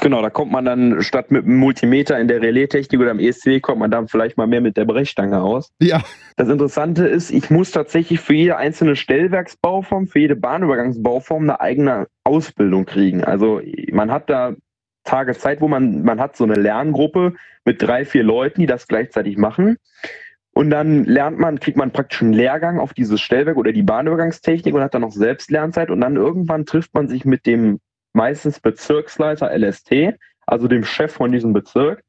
Genau, 0.00 0.22
da 0.22 0.30
kommt 0.30 0.52
man 0.52 0.64
dann 0.64 1.02
statt 1.02 1.32
mit 1.32 1.44
einem 1.44 1.56
Multimeter 1.56 2.18
in 2.20 2.28
der 2.28 2.40
Relaistechnik 2.40 3.00
oder 3.00 3.10
am 3.10 3.18
ESC, 3.18 3.60
kommt 3.60 3.80
man 3.80 3.90
dann 3.90 4.06
vielleicht 4.06 4.36
mal 4.36 4.46
mehr 4.46 4.60
mit 4.60 4.76
der 4.76 4.84
Brechstange 4.84 5.42
aus. 5.42 5.72
Ja. 5.80 6.02
Das 6.36 6.48
Interessante 6.48 7.06
ist, 7.06 7.30
ich 7.30 7.50
muss 7.50 7.72
tatsächlich 7.72 8.20
für 8.20 8.34
jede 8.34 8.56
einzelne 8.56 8.94
Stellwerksbauform, 8.94 10.06
für 10.06 10.20
jede 10.20 10.36
Bahnübergangsbauform 10.36 11.42
eine 11.44 11.60
eigene 11.60 12.06
Ausbildung 12.22 12.84
kriegen. 12.84 13.24
Also 13.24 13.60
man 13.90 14.12
hat 14.12 14.30
da 14.30 14.54
Tage 15.08 15.36
Zeit, 15.36 15.60
wo 15.60 15.68
man, 15.68 16.02
man 16.02 16.20
hat 16.20 16.36
so 16.36 16.44
eine 16.44 16.54
Lerngruppe 16.54 17.34
mit 17.64 17.82
drei, 17.82 18.04
vier 18.04 18.22
Leuten, 18.22 18.60
die 18.60 18.66
das 18.66 18.88
gleichzeitig 18.88 19.36
machen. 19.36 19.78
Und 20.52 20.70
dann 20.70 21.04
lernt 21.04 21.38
man, 21.38 21.60
kriegt 21.60 21.76
man 21.78 21.92
praktisch 21.92 22.20
einen 22.20 22.32
Lehrgang 22.32 22.78
auf 22.78 22.92
dieses 22.92 23.20
Stellwerk 23.20 23.56
oder 23.56 23.72
die 23.72 23.82
Bahnübergangstechnik 23.82 24.74
und 24.74 24.82
hat 24.82 24.92
dann 24.92 25.02
noch 25.02 25.12
selbst 25.12 25.50
Lernzeit. 25.50 25.90
Und 25.90 26.00
dann 26.00 26.16
irgendwann 26.16 26.66
trifft 26.66 26.94
man 26.94 27.08
sich 27.08 27.24
mit 27.24 27.46
dem 27.46 27.80
meistens 28.12 28.60
Bezirksleiter 28.60 29.56
LST, 29.56 30.14
also 30.46 30.68
dem 30.68 30.84
Chef 30.84 31.12
von 31.12 31.32
diesem 31.32 31.52
Bezirk. 31.52 32.02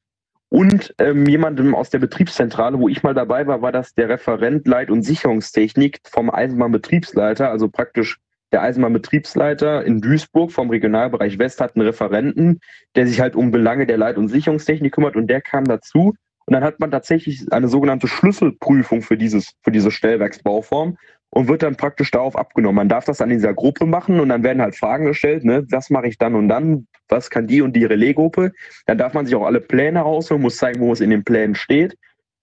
Und 0.50 0.96
ähm, 0.98 1.28
jemandem 1.28 1.76
aus 1.76 1.92
der 1.92 2.00
Betriebszentrale, 2.00 2.80
wo 2.80 2.90
ich 2.90 3.04
mal 3.04 3.14
dabei 3.14 3.46
war, 3.46 3.62
war 3.62 3.72
das 3.72 3.94
der 3.94 4.10
Referent 4.10 4.68
Leit- 4.68 4.90
und 4.90 5.04
Sicherungstechnik 5.04 6.00
vom 6.10 6.32
Eisenbahnbetriebsleiter, 6.32 7.52
also 7.52 7.70
praktisch 7.70 8.18
der 8.52 8.62
Eisenbahnbetriebsleiter 8.64 9.86
in 9.86 10.02
Duisburg 10.02 10.52
vom 10.52 10.70
Regionalbereich 10.70 11.38
West 11.40 11.62
hat 11.62 11.76
einen 11.76 11.86
Referenten, 11.86 12.60
der 12.96 13.08
sich 13.08 13.20
halt 13.20 13.36
um 13.36 13.52
Belange 13.52 13.86
der 13.86 13.98
Leit- 13.98 14.18
und 14.18 14.28
Sicherungstechnik 14.28 14.94
kümmert 14.94 15.16
und 15.16 15.28
der 15.28 15.42
kam 15.42 15.66
dazu. 15.66 16.16
Und 16.46 16.54
dann 16.54 16.64
hat 16.64 16.80
man 16.80 16.90
tatsächlich 16.90 17.46
eine 17.52 17.68
sogenannte 17.68 18.08
Schlüsselprüfung 18.08 19.04
für 19.04 19.18
dieses, 19.18 19.54
für 19.62 19.72
diese 19.72 19.92
Stellwerksbauform 19.92 20.98
und 21.30 21.48
wird 21.48 21.62
dann 21.62 21.76
praktisch 21.76 22.10
darauf 22.10 22.36
abgenommen. 22.36 22.78
Man 22.78 22.90
darf 22.90 23.06
das 23.06 23.22
an 23.22 23.30
dieser 23.30 23.54
Gruppe 23.54 23.86
machen 23.86 24.20
und 24.20 24.30
dann 24.30 24.44
werden 24.44 24.62
halt 24.62 24.76
Fragen 24.76 25.06
gestellt, 25.06 25.46
ne, 25.46 25.66
was 25.70 25.92
mache 25.92 26.08
ich 26.08 26.18
dann 26.18 26.34
und 26.34 26.50
dann, 26.50 26.88
was 27.08 27.30
kann 27.30 27.46
die 27.46 27.62
und 27.62 27.76
die 27.76 27.86
Relaisgruppe. 27.86 28.52
Dann 28.88 28.98
darf 28.98 29.14
man 29.14 29.28
sich 29.28 29.36
auch 29.36 29.46
alle 29.46 29.62
Pläne 29.62 30.00
rausholen, 30.00 30.42
muss 30.42 30.58
zeigen, 30.58 30.80
wo 30.82 30.92
es 30.92 31.02
in 31.02 31.12
den 31.12 31.24
Plänen 31.24 31.54
steht. 31.54 31.96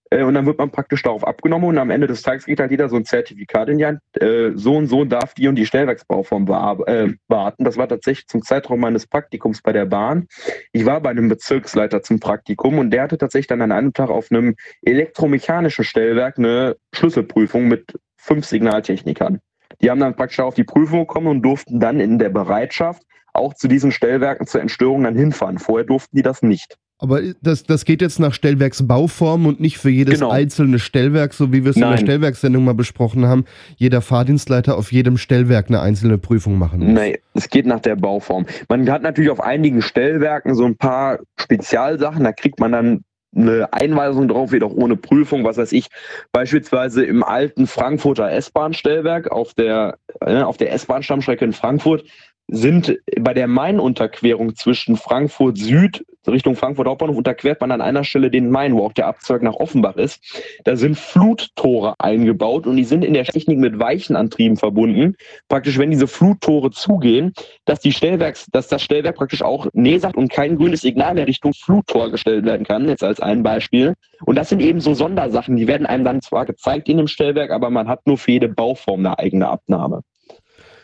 Äh, 0.09 0.23
und 0.23 0.33
dann 0.33 0.45
wird 0.45 0.57
man 0.57 0.69
praktisch 0.69 1.03
darauf 1.03 1.25
abgenommen 1.25 1.69
und 1.69 1.77
am 1.77 1.89
Ende 1.89 2.07
des 2.07 2.21
Tages 2.21 2.45
geht 2.45 2.59
halt 2.59 2.71
jeder 2.71 2.89
so 2.89 2.95
ein 2.95 3.05
Zertifikat 3.05 3.69
in 3.69 3.77
die 3.77 3.85
Hand. 3.85 3.99
Äh, 4.19 4.51
so 4.55 4.75
und 4.75 4.87
so 4.87 5.05
darf 5.05 5.33
die 5.33 5.47
und 5.47 5.55
die 5.55 5.65
Stellwerksbauform 5.65 6.43
äh, 6.87 7.13
warten. 7.27 7.63
Das 7.63 7.77
war 7.77 7.87
tatsächlich 7.87 8.27
zum 8.27 8.41
Zeitraum 8.41 8.79
meines 8.79 9.07
Praktikums 9.07 9.61
bei 9.61 9.73
der 9.73 9.85
Bahn. 9.85 10.27
Ich 10.71 10.85
war 10.85 11.01
bei 11.01 11.09
einem 11.09 11.29
Bezirksleiter 11.29 12.01
zum 12.01 12.19
Praktikum 12.19 12.79
und 12.79 12.91
der 12.91 13.03
hatte 13.03 13.17
tatsächlich 13.17 13.47
dann 13.47 13.61
an 13.61 13.71
einem 13.71 13.93
Tag 13.93 14.09
auf 14.09 14.31
einem 14.31 14.55
elektromechanischen 14.83 15.83
Stellwerk 15.83 16.37
eine 16.37 16.75
Schlüsselprüfung 16.93 17.67
mit 17.67 17.99
fünf 18.17 18.45
Signaltechnikern. 18.45 19.39
Die 19.81 19.89
haben 19.89 19.99
dann 19.99 20.15
praktisch 20.15 20.39
auf 20.39 20.55
die 20.55 20.63
Prüfung 20.63 21.01
gekommen 21.01 21.27
und 21.27 21.41
durften 21.41 21.79
dann 21.79 21.99
in 21.99 22.19
der 22.19 22.29
Bereitschaft 22.29 23.03
auch 23.33 23.53
zu 23.53 23.67
diesen 23.67 23.91
Stellwerken 23.91 24.47
zur 24.47 24.61
Entstörung 24.61 25.03
dann 25.03 25.15
hinfahren. 25.15 25.59
Vorher 25.59 25.85
durften 25.85 26.15
die 26.15 26.23
das 26.23 26.41
nicht. 26.41 26.77
Aber 26.99 27.21
das, 27.41 27.63
das 27.63 27.85
geht 27.85 28.01
jetzt 28.01 28.19
nach 28.19 28.33
Stellwerksbauform 28.33 29.45
und 29.45 29.59
nicht 29.59 29.77
für 29.77 29.89
jedes 29.89 30.15
genau. 30.15 30.31
einzelne 30.31 30.79
Stellwerk, 30.79 31.33
so 31.33 31.53
wie 31.53 31.63
wir 31.63 31.69
es 31.69 31.75
in 31.75 31.83
der 31.83 31.97
Stellwerkssendung 31.97 32.65
mal 32.65 32.73
besprochen 32.73 33.27
haben, 33.27 33.45
jeder 33.75 34.01
Fahrdienstleiter 34.01 34.77
auf 34.77 34.91
jedem 34.91 35.17
Stellwerk 35.17 35.67
eine 35.67 35.81
einzelne 35.81 36.17
Prüfung 36.17 36.57
machen 36.57 36.79
muss. 36.79 36.93
Nein, 36.93 37.17
es 37.35 37.49
geht 37.49 37.67
nach 37.67 37.81
der 37.81 37.95
Bauform. 37.97 38.47
Man 38.67 38.89
hat 38.89 39.03
natürlich 39.03 39.29
auf 39.29 39.41
einigen 39.41 39.83
Stellwerken 39.83 40.55
so 40.55 40.65
ein 40.65 40.75
paar 40.75 41.19
Spezialsachen, 41.39 42.23
da 42.23 42.31
kriegt 42.31 42.59
man 42.59 42.71
dann 42.71 43.03
eine 43.35 43.71
Einweisung 43.71 44.27
drauf, 44.27 44.51
jedoch 44.51 44.71
ohne 44.71 44.95
Prüfung, 44.95 45.43
was 45.43 45.57
weiß 45.57 45.71
ich, 45.73 45.87
beispielsweise 46.31 47.05
im 47.05 47.23
alten 47.23 47.67
Frankfurter 47.67 48.31
S-Bahn-Stellwerk 48.31 49.31
auf 49.31 49.53
der, 49.53 49.97
äh, 50.21 50.41
auf 50.41 50.57
der 50.57 50.71
S-Bahn-Stammstrecke 50.73 51.45
in 51.45 51.53
Frankfurt 51.53 52.03
sind 52.47 52.97
bei 53.19 53.33
der 53.33 53.47
Main-Unterquerung 53.47 54.55
zwischen 54.55 54.95
Frankfurt 54.95 55.57
Süd 55.57 56.05
Richtung 56.31 56.55
Frankfurt 56.55 56.87
Hauptbahnhof 56.87 57.17
unterquert 57.17 57.61
man 57.61 57.71
an 57.71 57.81
einer 57.81 58.03
Stelle 58.03 58.29
den 58.29 58.49
Main, 58.49 58.75
wo 58.75 58.85
auch 58.85 58.93
der 58.93 59.07
Abzweig 59.07 59.41
nach 59.41 59.55
Offenbach 59.55 59.95
ist. 59.95 60.21
Da 60.63 60.75
sind 60.75 60.97
Fluttore 60.97 61.95
eingebaut 61.99 62.67
und 62.67 62.77
die 62.77 62.83
sind 62.83 63.05
in 63.05 63.13
der 63.13 63.25
Technik 63.25 63.57
mit 63.57 63.79
Weichenantrieben 63.79 64.57
verbunden. 64.57 65.15
Praktisch, 65.47 65.77
wenn 65.77 65.91
diese 65.91 66.07
Fluttore 66.07 66.71
zugehen, 66.71 67.33
dass 67.65 67.79
die 67.79 67.93
Stellwerks, 67.93 68.47
dass 68.51 68.67
das 68.67 68.81
Stellwerk 68.81 69.15
praktisch 69.15 69.41
auch 69.41 69.67
Nee 69.73 69.97
sagt 69.97 70.17
und 70.17 70.31
kein 70.31 70.57
grünes 70.57 70.81
Signal 70.81 71.13
mehr 71.13 71.27
Richtung 71.27 71.53
Fluttor 71.53 72.11
gestellt 72.11 72.45
werden 72.45 72.65
kann, 72.65 72.87
jetzt 72.87 73.03
als 73.03 73.19
ein 73.19 73.43
Beispiel. 73.43 73.93
Und 74.25 74.35
das 74.35 74.49
sind 74.49 74.61
eben 74.61 74.81
so 74.81 74.93
Sondersachen, 74.93 75.55
die 75.55 75.67
werden 75.67 75.87
einem 75.87 76.03
dann 76.03 76.21
zwar 76.21 76.45
gezeigt 76.45 76.89
in 76.89 76.97
dem 76.97 77.07
Stellwerk, 77.07 77.51
aber 77.51 77.69
man 77.69 77.87
hat 77.87 78.05
nur 78.05 78.17
für 78.17 78.31
jede 78.31 78.49
Bauform 78.49 79.05
eine 79.05 79.17
eigene 79.19 79.47
Abnahme. 79.47 80.01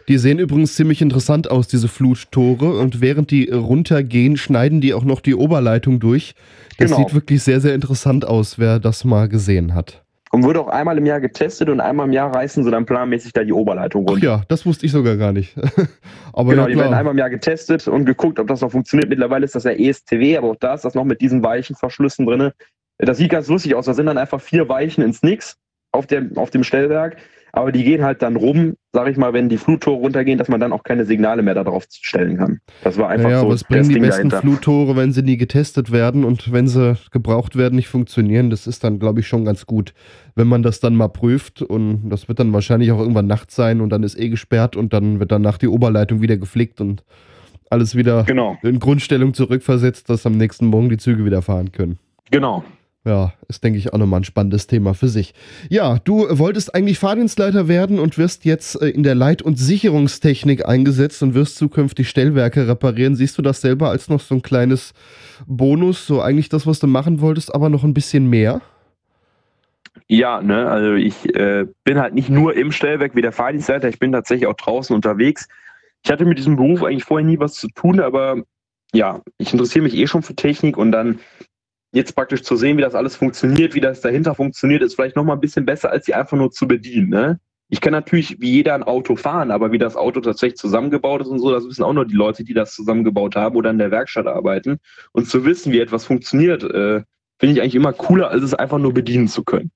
Die 0.08 0.18
sehen 0.18 0.40
übrigens 0.40 0.76
ziemlich 0.76 1.02
interessant 1.02 1.50
aus, 1.50 1.68
diese 1.68 1.88
Fluttore. 1.88 2.78
Und 2.78 3.02
während 3.02 3.32
die 3.32 3.50
runtergehen, 3.50 4.38
schneiden 4.38 4.82
die 4.82 4.94
auch 4.94 5.04
noch 5.04 5.22
die 5.22 5.36
Oberleitung 5.36 6.00
durch. 6.00 6.36
Das 6.78 6.92
genau. 6.92 6.98
sieht 6.98 7.14
wirklich 7.14 7.44
sehr, 7.44 7.62
sehr 7.62 7.74
interessant 7.74 8.26
aus, 8.26 8.60
wer 8.60 8.80
das 8.80 9.06
mal 9.06 9.30
gesehen 9.30 9.74
hat. 9.74 10.04
Und 10.32 10.44
wird 10.44 10.58
auch 10.58 10.68
einmal 10.68 10.98
im 10.98 11.06
Jahr 11.06 11.22
getestet 11.22 11.70
und 11.70 11.80
einmal 11.80 12.08
im 12.08 12.12
Jahr 12.12 12.34
reißen 12.34 12.64
sie 12.64 12.72
dann 12.72 12.88
planmäßig 12.88 13.34
da 13.34 13.44
die 13.44 13.54
Oberleitung 13.54 14.08
runter. 14.08 14.18
Ach 14.18 14.40
ja, 14.40 14.44
das 14.48 14.66
wusste 14.66 14.88
ich 14.88 14.92
sogar 14.92 15.16
gar 15.16 15.32
nicht. 15.32 15.56
aber 16.34 16.50
genau, 16.50 16.64
ja, 16.64 16.70
die 16.70 16.76
werden 16.76 16.94
einmal 16.96 17.14
im 17.14 17.20
Jahr 17.20 17.30
getestet 17.30 17.88
und 17.88 18.06
geguckt, 18.06 18.40
ob 18.40 18.48
das 18.48 18.62
noch 18.62 18.72
funktioniert. 18.72 19.10
Mittlerweile 19.10 19.46
ist 19.46 19.54
das 19.54 19.64
ja 19.64 19.72
ESTW, 19.72 20.38
aber 20.38 20.50
auch 20.50 20.56
da 20.56 20.74
ist 20.74 20.86
das 20.86 20.96
noch 20.96 21.04
mit 21.04 21.22
diesen 21.22 21.44
weichen 21.44 21.76
Verschlüssen 21.76 22.26
drin. 22.26 22.52
Das 22.98 23.18
sieht 23.18 23.30
ganz 23.30 23.48
lustig 23.48 23.76
aus. 23.76 23.86
Da 23.86 23.94
sind 23.94 24.08
dann 24.08 24.18
einfach 24.18 24.42
vier 24.42 24.68
Weichen 24.68 25.04
ins 25.04 25.22
Nix 25.22 25.56
auf 25.92 26.08
dem, 26.08 26.36
auf 26.36 26.50
dem 26.50 26.64
Stellwerk 26.64 27.18
aber 27.56 27.72
die 27.72 27.84
gehen 27.84 28.04
halt 28.04 28.24
dann 28.24 28.36
rum, 28.36 28.74
sag 28.94 29.08
ich 29.08 29.16
mal, 29.16 29.32
wenn 29.32 29.48
die 29.48 29.58
Fluttore 29.58 29.98
runtergehen, 29.98 30.40
dass 30.40 30.48
man 30.48 30.60
dann 30.60 30.74
auch 30.74 30.84
keine 30.84 31.06
Signale 31.06 31.44
mehr 31.44 31.54
darauf 31.54 31.86
stellen 31.90 32.38
kann. 32.38 32.60
Das 32.84 32.98
war 32.98 33.10
einfach 33.10 33.30
naja, 33.30 33.42
so. 33.42 33.50
Was 33.50 33.64
bringen 33.64 33.88
die 33.88 33.94
Ding 33.94 34.04
besten 34.04 34.30
dahinter. 34.30 34.42
Fluttore, 34.42 34.96
wenn 34.96 35.12
sie 35.12 35.22
nie 35.22 35.38
getestet 35.38 35.92
werden 35.92 36.26
und 36.26 36.52
wenn 36.52 36.68
sie 36.68 36.98
gebraucht 37.12 37.56
werden, 37.56 37.76
nicht 37.76 37.90
funktionieren? 37.90 38.50
Das 38.50 38.66
ist 38.66 38.84
dann, 38.84 38.98
glaube 38.98 39.20
ich, 39.20 39.28
schon 39.28 39.46
ganz 39.46 39.68
gut, 39.68 39.94
wenn 40.34 40.48
man 40.48 40.64
das 40.64 40.80
dann 40.80 40.96
mal 40.96 41.10
prüft. 41.10 41.62
Und 41.62 42.10
das 42.10 42.28
wird 42.28 42.40
dann 42.40 42.54
wahrscheinlich 42.54 42.92
auch 42.92 43.00
irgendwann 43.00 43.28
nachts 43.28 43.56
sein 43.56 43.82
und 43.82 43.90
dann 43.92 44.02
ist 44.02 44.20
eh 44.20 44.30
gesperrt 44.30 44.76
und 44.76 44.92
dann 44.92 45.20
wird 45.20 45.32
danach 45.32 45.60
die 45.60 45.68
Oberleitung 45.68 46.22
wieder 46.22 46.38
geflickt 46.38 46.82
und 46.82 47.04
alles 47.70 47.96
wieder 47.96 48.24
Genau, 48.24 48.58
in 48.64 48.80
Grundstellung 48.80 49.36
zurückversetzt, 49.36 50.10
dass 50.10 50.26
am 50.26 50.38
nächsten 50.38 50.66
Morgen 50.66 50.90
die 50.90 50.98
Züge 50.98 51.24
wieder 51.24 51.44
fahren 51.44 51.72
können. 51.72 52.00
genau. 52.32 52.64
Ja, 53.06 53.34
ist, 53.50 53.62
denke 53.66 53.78
ich, 53.78 53.92
auch 53.92 53.98
nochmal 53.98 54.22
ein 54.22 54.24
spannendes 54.24 54.66
Thema 54.66 54.94
für 54.94 55.10
sich. 55.10 55.34
Ja, 55.70 56.00
du 56.06 56.26
wolltest 56.40 56.74
eigentlich 56.74 57.00
Fahrdienstleiter 57.00 57.68
werden 57.68 58.00
und 58.00 58.18
wirst 58.18 58.46
jetzt 58.46 58.82
äh, 58.82 58.88
in 58.88 59.04
der 59.04 59.14
Leit- 59.14 59.42
und 59.42 59.60
Sicherungstechnik 59.60 60.66
eingesetzt 60.66 61.22
und 61.22 61.34
wirst 61.34 61.58
zukünftig 61.58 62.08
Stellwerke 62.08 62.66
reparieren. 62.66 63.16
Siehst 63.16 63.38
du 63.38 63.42
das 63.42 63.60
selber 63.60 63.90
als 63.90 64.08
noch 64.08 64.22
so 64.22 64.36
ein 64.36 64.42
kleines 64.42 64.94
Bonus, 65.46 66.08
so 66.08 66.22
eigentlich 66.22 66.48
das, 66.48 66.66
was 66.66 66.80
du 66.80 66.88
machen 66.88 67.20
wolltest, 67.20 67.54
aber 67.54 67.68
noch 67.68 67.84
ein 67.84 67.94
bisschen 67.94 68.30
mehr? 68.30 68.62
Ja, 70.08 70.42
ne, 70.42 70.70
also 70.70 70.94
ich 70.94 71.36
äh, 71.36 71.66
bin 71.84 72.00
halt 72.00 72.14
nicht 72.14 72.30
nur 72.30 72.56
im 72.56 72.72
Stellwerk 72.72 73.16
wie 73.16 73.22
der 73.22 73.32
Fahrdienstleiter, 73.34 73.90
ich 73.90 74.00
bin 74.00 74.14
tatsächlich 74.14 74.48
auch 74.48 74.56
draußen 74.56 74.96
unterwegs. 74.96 75.48
Ich 76.04 76.12
hatte 76.12 76.26
mit 76.26 76.38
diesem 76.38 76.56
Beruf 76.56 76.84
eigentlich 76.84 77.04
vorher 77.04 77.28
nie 77.28 77.40
was 77.40 77.54
zu 77.56 77.68
tun, 77.68 78.00
aber 78.00 78.44
ja, 78.94 79.22
ich 79.38 79.52
interessiere 79.52 79.84
mich 79.84 79.96
eh 79.96 80.08
schon 80.08 80.22
für 80.22 80.36
Technik 80.36 80.78
und 80.78 80.92
dann 80.92 81.20
jetzt 81.94 82.16
praktisch 82.16 82.42
zu 82.44 82.56
sehen, 82.56 82.78
wie 82.78 82.82
das 82.82 82.96
alles 82.96 83.16
funktioniert, 83.16 83.76
wie 83.76 83.80
das 83.80 84.02
dahinter 84.02 84.36
funktioniert, 84.36 84.82
ist 84.82 84.96
vielleicht 84.96 85.16
nochmal 85.16 85.38
ein 85.38 85.42
bisschen 85.42 85.66
besser, 85.66 85.92
als 85.92 86.06
sie 86.06 86.14
einfach 86.14 86.36
nur 86.36 86.52
zu 86.52 86.68
bedienen. 86.68 87.10
Ne? 87.10 87.40
Ich 87.70 87.82
kann 87.82 87.94
natürlich 87.94 88.42
wie 88.42 88.52
jeder 88.52 88.74
ein 88.74 88.84
Auto 88.84 89.16
fahren, 89.16 89.52
aber 89.52 89.72
wie 89.72 89.78
das 89.78 89.96
Auto 89.96 90.20
tatsächlich 90.20 90.58
zusammengebaut 90.58 91.22
ist 91.22 91.28
und 91.28 91.40
so, 91.40 91.52
das 91.52 91.66
wissen 91.66 91.84
auch 91.84 91.94
nur 91.94 92.06
die 92.06 92.16
Leute, 92.16 92.44
die 92.44 92.54
das 92.54 92.74
zusammengebaut 92.74 93.36
haben 93.36 93.56
oder 93.56 93.70
in 93.70 93.78
der 93.78 93.92
Werkstatt 93.92 94.28
arbeiten. 94.28 94.80
Und 95.12 95.28
zu 95.28 95.46
wissen, 95.46 95.72
wie 95.72 95.80
etwas 95.80 96.06
funktioniert, 96.06 96.64
äh, 96.64 97.02
finde 97.40 97.54
ich 97.56 97.62
eigentlich 97.62 97.76
immer 97.76 97.94
cooler, 97.94 98.30
als 98.30 98.44
es 98.44 98.54
einfach 98.54 98.80
nur 98.80 98.94
bedienen 98.94 99.28
zu 99.28 99.44
können. 99.44 99.72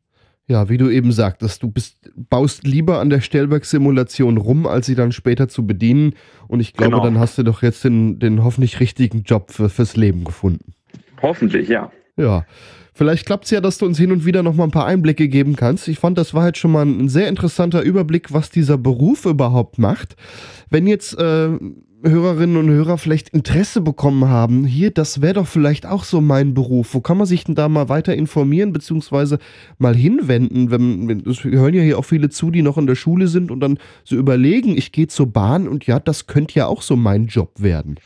Ja, 0.50 0.70
wie 0.70 0.78
du 0.78 0.90
eben 0.90 1.12
sagtest, 1.12 1.62
du 1.62 1.70
bist, 1.70 1.98
baust 2.16 2.66
lieber 2.66 3.00
an 3.00 3.10
der 3.10 3.20
Stellwerksimulation 3.20 4.38
rum, 4.38 4.66
als 4.66 4.86
sie 4.86 4.96
dann 4.96 5.12
später 5.12 5.50
zu 5.50 5.68
bedienen. 5.68 6.14
Und 6.48 6.62
ich 6.62 6.74
glaube, 6.74 6.92
Genau. 6.94 7.04
dann 7.04 7.20
hast 7.20 7.38
du 7.38 7.44
doch 7.44 7.62
jetzt 7.62 7.84
den, 7.84 8.18
den 8.20 8.44
hoffentlich 8.44 8.80
richtigen 8.80 9.24
Job 9.24 9.52
für, 9.52 9.70
fürs 9.70 9.98
Leben 9.98 10.24
gefunden. 10.24 10.74
Hoffentlich, 11.22 11.68
ja. 11.68 11.92
Ja, 12.18 12.46
vielleicht 12.94 13.26
klappt 13.26 13.46
es 13.46 13.52
ja, 13.52 13.62
dass 13.62 13.78
du 13.78 13.86
uns 13.86 13.98
hin 13.98 14.12
und 14.12 14.26
wieder 14.26 14.44
noch 14.44 14.56
mal 14.56 14.64
ein 14.64 14.72
paar 14.72 14.88
Einblicke 14.88 15.28
geben 15.28 15.56
kannst. 15.56 15.88
Ich 15.88 16.00
fand, 16.00 16.18
das 16.18 16.34
war 16.34 16.48
jetzt 16.48 16.58
schon 16.58 16.72
mal 16.72 16.86
ein 16.86 17.10
sehr 17.10 17.30
interessanter 17.30 17.82
Überblick, 17.82 18.34
was 18.34 18.50
dieser 18.50 18.78
Beruf 18.78 19.26
überhaupt 19.26 19.78
macht. 19.78 20.16
Wenn 20.70 20.88
jetzt 20.88 21.18
äh, 21.18 21.50
Hörerinnen 22.04 22.58
und 22.58 22.70
Hörer 22.70 22.98
vielleicht 22.98 23.30
Interesse 23.30 23.82
bekommen 23.82 24.30
haben, 24.30 24.66
hier, 24.66 24.92
das 24.92 25.22
wäre 25.22 25.36
doch 25.36 25.48
vielleicht 25.48 25.86
auch 25.86 26.04
so 26.04 26.22
mein 26.22 26.54
Beruf. 26.54 26.94
Wo 26.94 27.02
kann 27.02 27.18
man 27.18 27.26
sich 27.26 27.44
denn 27.44 27.56
da 27.56 27.70
mal 27.70 27.90
weiter 27.90 28.16
informieren, 28.16 28.72
beziehungsweise 28.72 29.40
mal 29.78 29.96
hinwenden? 29.96 30.70
Wenn, 30.70 31.24
es 31.28 31.44
hören 31.44 31.74
ja 31.74 31.82
hier 31.82 31.98
auch 31.98 32.06
viele 32.06 32.30
zu, 32.30 32.52
die 32.52 32.62
noch 32.62 32.78
in 32.78 32.88
der 32.88 32.96
Schule 32.96 33.28
sind 33.28 33.52
und 33.52 33.60
dann 33.60 33.80
so 34.04 34.16
überlegen, 34.16 34.78
ich 34.78 34.92
gehe 34.92 35.08
zur 35.08 35.28
Bahn 35.28 35.68
und 35.68 35.86
ja, 35.88 36.00
das 36.00 36.28
könnte 36.28 36.56
ja 36.56 36.68
auch 36.68 36.82
so 36.82 36.96
mein 36.96 37.28
Job 37.28 37.52
werden. 37.62 38.00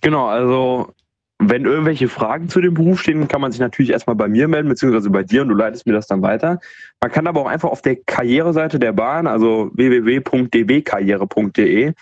Genau, 0.00 0.26
also 0.26 0.92
wenn 1.38 1.64
irgendwelche 1.64 2.08
Fragen 2.08 2.48
zu 2.48 2.60
dem 2.60 2.74
Beruf 2.74 3.00
stehen, 3.00 3.28
kann 3.28 3.40
man 3.40 3.52
sich 3.52 3.60
natürlich 3.60 3.90
erstmal 3.90 4.16
bei 4.16 4.28
mir 4.28 4.48
melden, 4.48 4.68
beziehungsweise 4.68 5.10
bei 5.10 5.22
dir 5.22 5.42
und 5.42 5.48
du 5.48 5.54
leitest 5.54 5.86
mir 5.86 5.92
das 5.92 6.06
dann 6.06 6.22
weiter. 6.22 6.58
Man 7.02 7.10
kann 7.10 7.26
aber 7.26 7.40
auch 7.40 7.48
einfach 7.48 7.70
auf 7.70 7.82
der 7.82 7.96
Karriereseite 7.96 8.78
der 8.78 8.92
Bahn, 8.92 9.26
also 9.26 9.70
www.dbkarriere.de, 9.74 11.92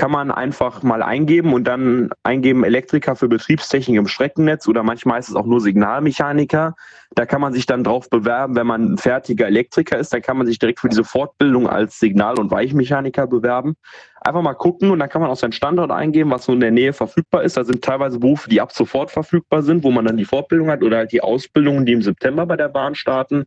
kann 0.00 0.10
man 0.10 0.30
einfach 0.30 0.82
mal 0.82 1.02
eingeben 1.02 1.52
und 1.52 1.64
dann 1.64 2.08
eingeben 2.22 2.64
Elektriker 2.64 3.16
für 3.16 3.28
Betriebstechnik 3.28 3.98
im 3.98 4.06
Streckennetz 4.06 4.66
oder 4.66 4.82
manchmal 4.82 5.20
ist 5.20 5.28
es 5.28 5.34
auch 5.34 5.44
nur 5.44 5.60
Signalmechaniker. 5.60 6.74
Da 7.14 7.26
kann 7.26 7.42
man 7.42 7.52
sich 7.52 7.66
dann 7.66 7.84
drauf 7.84 8.08
bewerben, 8.08 8.56
wenn 8.56 8.66
man 8.66 8.94
ein 8.94 8.96
fertiger 8.96 9.46
Elektriker 9.46 9.98
ist, 9.98 10.14
dann 10.14 10.22
kann 10.22 10.38
man 10.38 10.46
sich 10.46 10.58
direkt 10.58 10.80
für 10.80 10.88
diese 10.88 11.04
Fortbildung 11.04 11.68
als 11.68 11.98
Signal- 11.98 12.38
und 12.38 12.50
Weichmechaniker 12.50 13.26
bewerben. 13.26 13.76
Einfach 14.22 14.40
mal 14.40 14.54
gucken 14.54 14.90
und 14.90 15.00
dann 15.00 15.10
kann 15.10 15.20
man 15.20 15.30
auch 15.30 15.36
seinen 15.36 15.52
Standort 15.52 15.90
eingeben, 15.90 16.30
was 16.30 16.46
so 16.46 16.54
in 16.54 16.60
der 16.60 16.70
Nähe 16.70 16.94
verfügbar 16.94 17.42
ist. 17.42 17.58
Da 17.58 17.64
sind 17.64 17.84
teilweise 17.84 18.18
Berufe, 18.18 18.48
die 18.48 18.62
ab 18.62 18.72
sofort 18.72 19.10
verfügbar 19.10 19.62
sind, 19.62 19.84
wo 19.84 19.90
man 19.90 20.06
dann 20.06 20.16
die 20.16 20.24
Fortbildung 20.24 20.70
hat 20.70 20.82
oder 20.82 20.96
halt 20.96 21.12
die 21.12 21.22
Ausbildungen, 21.22 21.84
die 21.84 21.92
im 21.92 22.00
September 22.00 22.46
bei 22.46 22.56
der 22.56 22.70
Bahn 22.70 22.94
starten. 22.94 23.44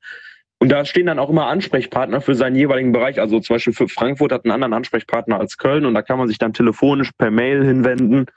Und 0.59 0.69
da 0.69 0.85
stehen 0.85 1.07
dann 1.07 1.19
auch 1.19 1.29
immer 1.29 1.47
Ansprechpartner 1.47 2.21
für 2.21 2.35
seinen 2.35 2.55
jeweiligen 2.55 2.91
Bereich. 2.93 3.19
Also 3.19 3.39
zum 3.39 3.55
Beispiel 3.55 3.73
für 3.73 3.89
Frankfurt 3.89 4.31
hat 4.31 4.45
einen 4.45 4.53
anderen 4.53 4.73
Ansprechpartner 4.73 5.39
als 5.39 5.57
Köln 5.57 5.85
und 5.85 5.93
da 5.93 6.01
kann 6.01 6.17
man 6.17 6.27
sich 6.27 6.37
dann 6.37 6.53
telefonisch 6.53 7.11
per 7.17 7.31
Mail 7.31 7.65
hinwenden 7.65 8.27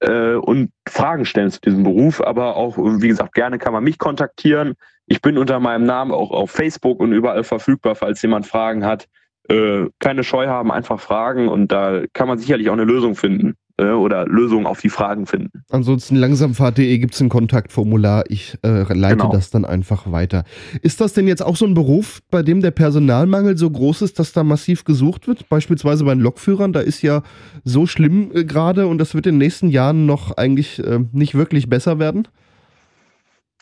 äh, 0.00 0.34
und 0.34 0.70
Fragen 0.88 1.26
stellen 1.26 1.50
zu 1.50 1.60
diesem 1.60 1.82
Beruf. 1.82 2.22
Aber 2.22 2.56
auch, 2.56 2.78
wie 2.78 3.08
gesagt, 3.08 3.34
gerne 3.34 3.58
kann 3.58 3.74
man 3.74 3.84
mich 3.84 3.98
kontaktieren. 3.98 4.74
Ich 5.06 5.20
bin 5.20 5.36
unter 5.36 5.60
meinem 5.60 5.84
Namen 5.84 6.12
auch 6.12 6.30
auf 6.30 6.50
Facebook 6.50 7.00
und 7.00 7.12
überall 7.12 7.44
verfügbar, 7.44 7.94
falls 7.94 8.22
jemand 8.22 8.46
Fragen 8.46 8.84
hat. 8.84 9.06
Äh, 9.48 9.86
keine 9.98 10.24
Scheu 10.24 10.46
haben, 10.46 10.72
einfach 10.72 10.98
fragen 10.98 11.48
und 11.48 11.70
da 11.70 12.02
kann 12.12 12.26
man 12.26 12.38
sicherlich 12.38 12.68
auch 12.68 12.74
eine 12.74 12.84
Lösung 12.84 13.14
finden 13.14 13.54
äh, 13.78 13.90
oder 13.90 14.26
Lösungen 14.26 14.66
auf 14.66 14.80
die 14.80 14.88
Fragen 14.88 15.26
finden. 15.26 15.62
Ansonsten 15.70 16.16
langsamfahrt.de 16.16 16.98
gibt 16.98 17.14
es 17.14 17.20
ein 17.20 17.28
Kontaktformular. 17.28 18.24
Ich 18.28 18.56
äh, 18.62 18.92
leite 18.92 19.16
Genau. 19.16 19.32
das 19.32 19.50
dann 19.50 19.64
einfach 19.64 20.10
weiter. 20.10 20.44
Ist 20.82 21.00
das 21.00 21.12
denn 21.12 21.28
jetzt 21.28 21.44
auch 21.44 21.56
so 21.56 21.66
ein 21.66 21.74
Beruf, 21.74 22.20
bei 22.30 22.42
dem 22.42 22.60
der 22.60 22.70
Personalmangel 22.70 23.56
so 23.56 23.70
groß 23.70 24.02
ist, 24.02 24.18
dass 24.18 24.32
da 24.32 24.44
massiv 24.44 24.84
gesucht 24.84 25.28
wird? 25.28 25.48
Beispielsweise 25.48 26.04
bei 26.04 26.14
den 26.14 26.22
Lokführern, 26.22 26.72
da 26.72 26.80
ist 26.80 27.02
ja 27.02 27.22
so 27.64 27.86
schlimm 27.86 28.30
äh, 28.34 28.44
gerade 28.44 28.86
und 28.86 28.98
das 28.98 29.14
wird 29.14 29.26
in 29.26 29.34
den 29.34 29.38
nächsten 29.38 29.68
Jahren 29.68 30.06
noch 30.06 30.36
eigentlich 30.36 30.78
äh, 30.84 31.00
nicht 31.12 31.34
wirklich 31.34 31.68
besser 31.68 31.98
werden. 31.98 32.28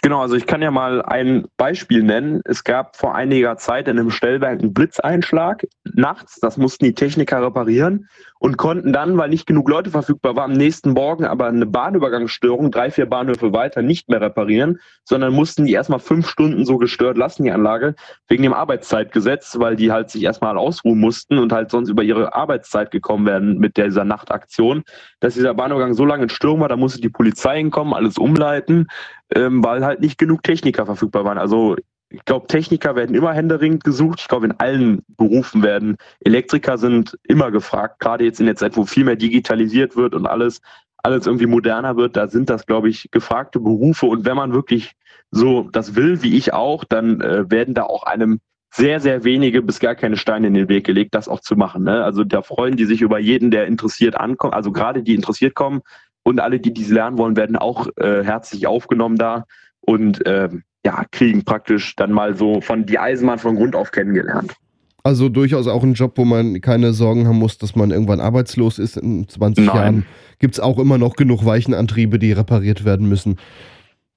Genau, 0.05 0.21
also 0.21 0.37
ich 0.37 0.45
kann 0.45 0.61
ja 0.61 0.71
mal 0.71 1.01
ein 1.01 1.47
Beispiel 1.57 2.03
nennen. 2.03 2.43
Es 2.45 2.63
gab 2.63 2.95
vor 2.95 3.15
einiger 3.15 3.57
Zeit 3.57 3.89
in 3.89 3.99
einem 3.99 4.11
Stellwerk 4.11 4.61
einen 4.61 4.75
Blitzeinschlag 4.75 5.67
nachts. 5.95 6.39
Das 6.41 6.59
mussten 6.59 6.85
die 6.85 6.93
Techniker 6.93 7.41
reparieren 7.41 8.07
und 8.39 8.59
konnten 8.59 8.93
dann, 8.93 9.17
weil 9.17 9.31
nicht 9.31 9.47
genug 9.47 9.67
Leute 9.71 9.89
verfügbar 9.89 10.37
waren, 10.37 10.51
am 10.51 10.59
nächsten 10.59 10.91
Morgen 10.91 11.25
aber 11.25 11.47
eine 11.47 11.65
Bahnübergangsstörung 11.65 12.71
drei, 12.71 12.91
vier 12.91 13.07
Bahnhöfe 13.07 13.55
weiter 13.55 13.81
nicht 13.81 14.11
mehr 14.11 14.21
reparieren, 14.21 14.79
sondern 15.05 15.33
mussten 15.33 15.65
die 15.65 15.73
erstmal 15.73 16.01
fünf 16.01 16.29
Stunden 16.29 16.67
so 16.67 16.77
gestört 16.77 17.17
lassen, 17.17 17.45
die 17.45 17.53
Anlage, 17.53 17.95
wegen 18.29 18.43
dem 18.43 18.53
Arbeitszeitgesetz, 18.53 19.59
weil 19.59 19.77
die 19.77 19.91
halt 19.91 20.11
sich 20.11 20.23
erstmal 20.23 20.59
ausruhen 20.59 21.01
mussten 21.01 21.39
und 21.39 21.51
halt 21.51 21.71
sonst 21.71 21.89
über 21.89 22.03
ihre 22.03 22.35
Arbeitszeit 22.35 22.91
gekommen 22.91 23.25
wären 23.25 23.57
mit 23.57 23.79
dieser 23.79 24.05
Nachtaktion, 24.05 24.83
dass 25.21 25.33
dieser 25.33 25.55
Bahnübergang 25.55 25.95
so 25.95 26.05
lange 26.05 26.25
in 26.25 26.29
Störung 26.29 26.61
war, 26.61 26.69
da 26.69 26.77
musste 26.77 27.01
die 27.01 27.09
Polizei 27.09 27.57
hinkommen, 27.57 27.95
alles 27.95 28.19
umleiten 28.19 28.89
ähm, 29.35 29.63
weil 29.65 29.85
halt 29.85 30.01
nicht 30.01 30.19
genug 30.19 30.43
Techniker 30.43 30.87
verfügbar 30.87 31.25
waren. 31.25 31.39
Also 31.39 31.77
ich 32.11 32.25
glaube, 32.25 32.47
Techniker 32.47 32.95
werden 32.95 33.15
immer 33.15 33.33
händeringend 33.33 33.83
gesucht. 33.83 34.21
Ich 34.21 34.29
glaube, 34.29 34.47
in 34.47 34.53
allen 34.53 35.03
Berufen 35.17 35.63
werden 35.63 35.97
Elektriker 36.21 36.79
sind 36.79 37.19
immer 37.25 37.51
gefragt. 37.51 37.99
Gerade 37.99 38.25
jetzt 38.25 38.41
in 38.41 38.47
der 38.47 38.57
Zeit, 38.57 38.77
wo 38.77 38.85
viel 38.85 39.05
mehr 39.05 39.17
digitalisiert 39.17 39.97
wird 39.97 40.15
und 40.15 40.27
alles, 40.27 40.61
alles 40.99 41.27
irgendwie 41.27 41.47
moderner 41.47 41.97
wird, 41.97 42.17
da 42.17 42.29
sind 42.29 42.51
das, 42.51 42.67
glaube 42.67 42.89
ich, 42.89 43.11
gefragte 43.11 43.59
Berufe. 43.59 44.07
Und 44.07 44.25
wenn 44.25 44.37
man 44.37 44.53
wirklich 44.53 44.93
so 45.31 45.69
das 45.73 45.97
will, 45.97 46.23
wie 46.23 46.37
ich 46.37 46.53
auch, 46.53 46.85
dann 46.85 47.21
äh, 47.21 47.51
werden 47.51 47.75
da 47.75 47.85
auch 47.85 48.05
einem 48.05 48.41
sehr, 48.73 49.01
sehr 49.01 49.23
wenige 49.25 49.63
bis 49.63 49.79
gar 49.79 49.95
keine 49.95 50.17
Steine 50.17 50.49
in 50.49 50.55
den 50.55 50.69
Weg 50.69 50.85
gelegt, 50.85 51.15
das 51.15 51.29
auch 51.29 51.41
zu 51.41 51.55
machen. 51.55 51.85
Ne? 51.85 52.03
Also 52.03 52.25
da 52.25 52.43
freuen 52.43 52.77
die 52.77 52.87
sich 52.87 53.03
über 53.03 53.19
jeden, 53.19 53.51
der 53.51 53.67
interessiert 53.67 54.17
ankommt. 54.17 54.55
Also 54.55 54.73
gerade 54.73 55.03
die 55.03 55.15
interessiert 55.15 55.55
kommen, 55.55 55.83
und 56.25 56.41
alle, 56.41 56.59
die 56.59 56.75
dies 56.75 56.91
lernen 56.91 57.19
wollen, 57.19 57.37
werden 57.37 57.57
auch 57.57 57.87
äh, 57.97 58.25
herzlich 58.25 58.67
aufgenommen 58.67 59.17
da 59.17 59.45
und 59.81 60.23
ähm, 60.27 60.65
ja, 60.85 61.05
kriegen 61.11 61.45
praktisch 61.45 61.95
dann 61.97 62.13
mal 62.13 62.37
so 62.37 62.61
von 62.61 62.85
die 62.85 62.99
Eisenbahn 62.99 63.39
von 63.39 63.57
Grund 63.57 63.77
auf 63.77 63.93
kennengelernt. 63.93 64.55
Also 65.03 65.29
durchaus 65.29 65.67
auch 65.67 65.83
ein 65.83 65.93
Job, 65.93 66.13
wo 66.17 66.25
man 66.25 66.61
keine 66.63 66.95
Sorgen 66.95 67.29
haben 67.29 67.39
muss, 67.39 67.59
dass 67.59 67.77
man 67.77 67.91
irgendwann 67.91 68.21
arbeitslos 68.21 68.79
ist. 68.79 68.97
In 68.97 69.29
20 69.29 69.67
Nein. 69.67 69.77
Jahren 69.77 70.07
gibt 70.39 70.55
es 70.55 70.61
auch 70.61 70.79
immer 70.79 70.97
noch 70.97 71.17
genug 71.17 71.45
Weichenantriebe, 71.45 72.19
die 72.19 72.33
repariert 72.33 72.87
werden 72.87 73.09
müssen. 73.09 73.39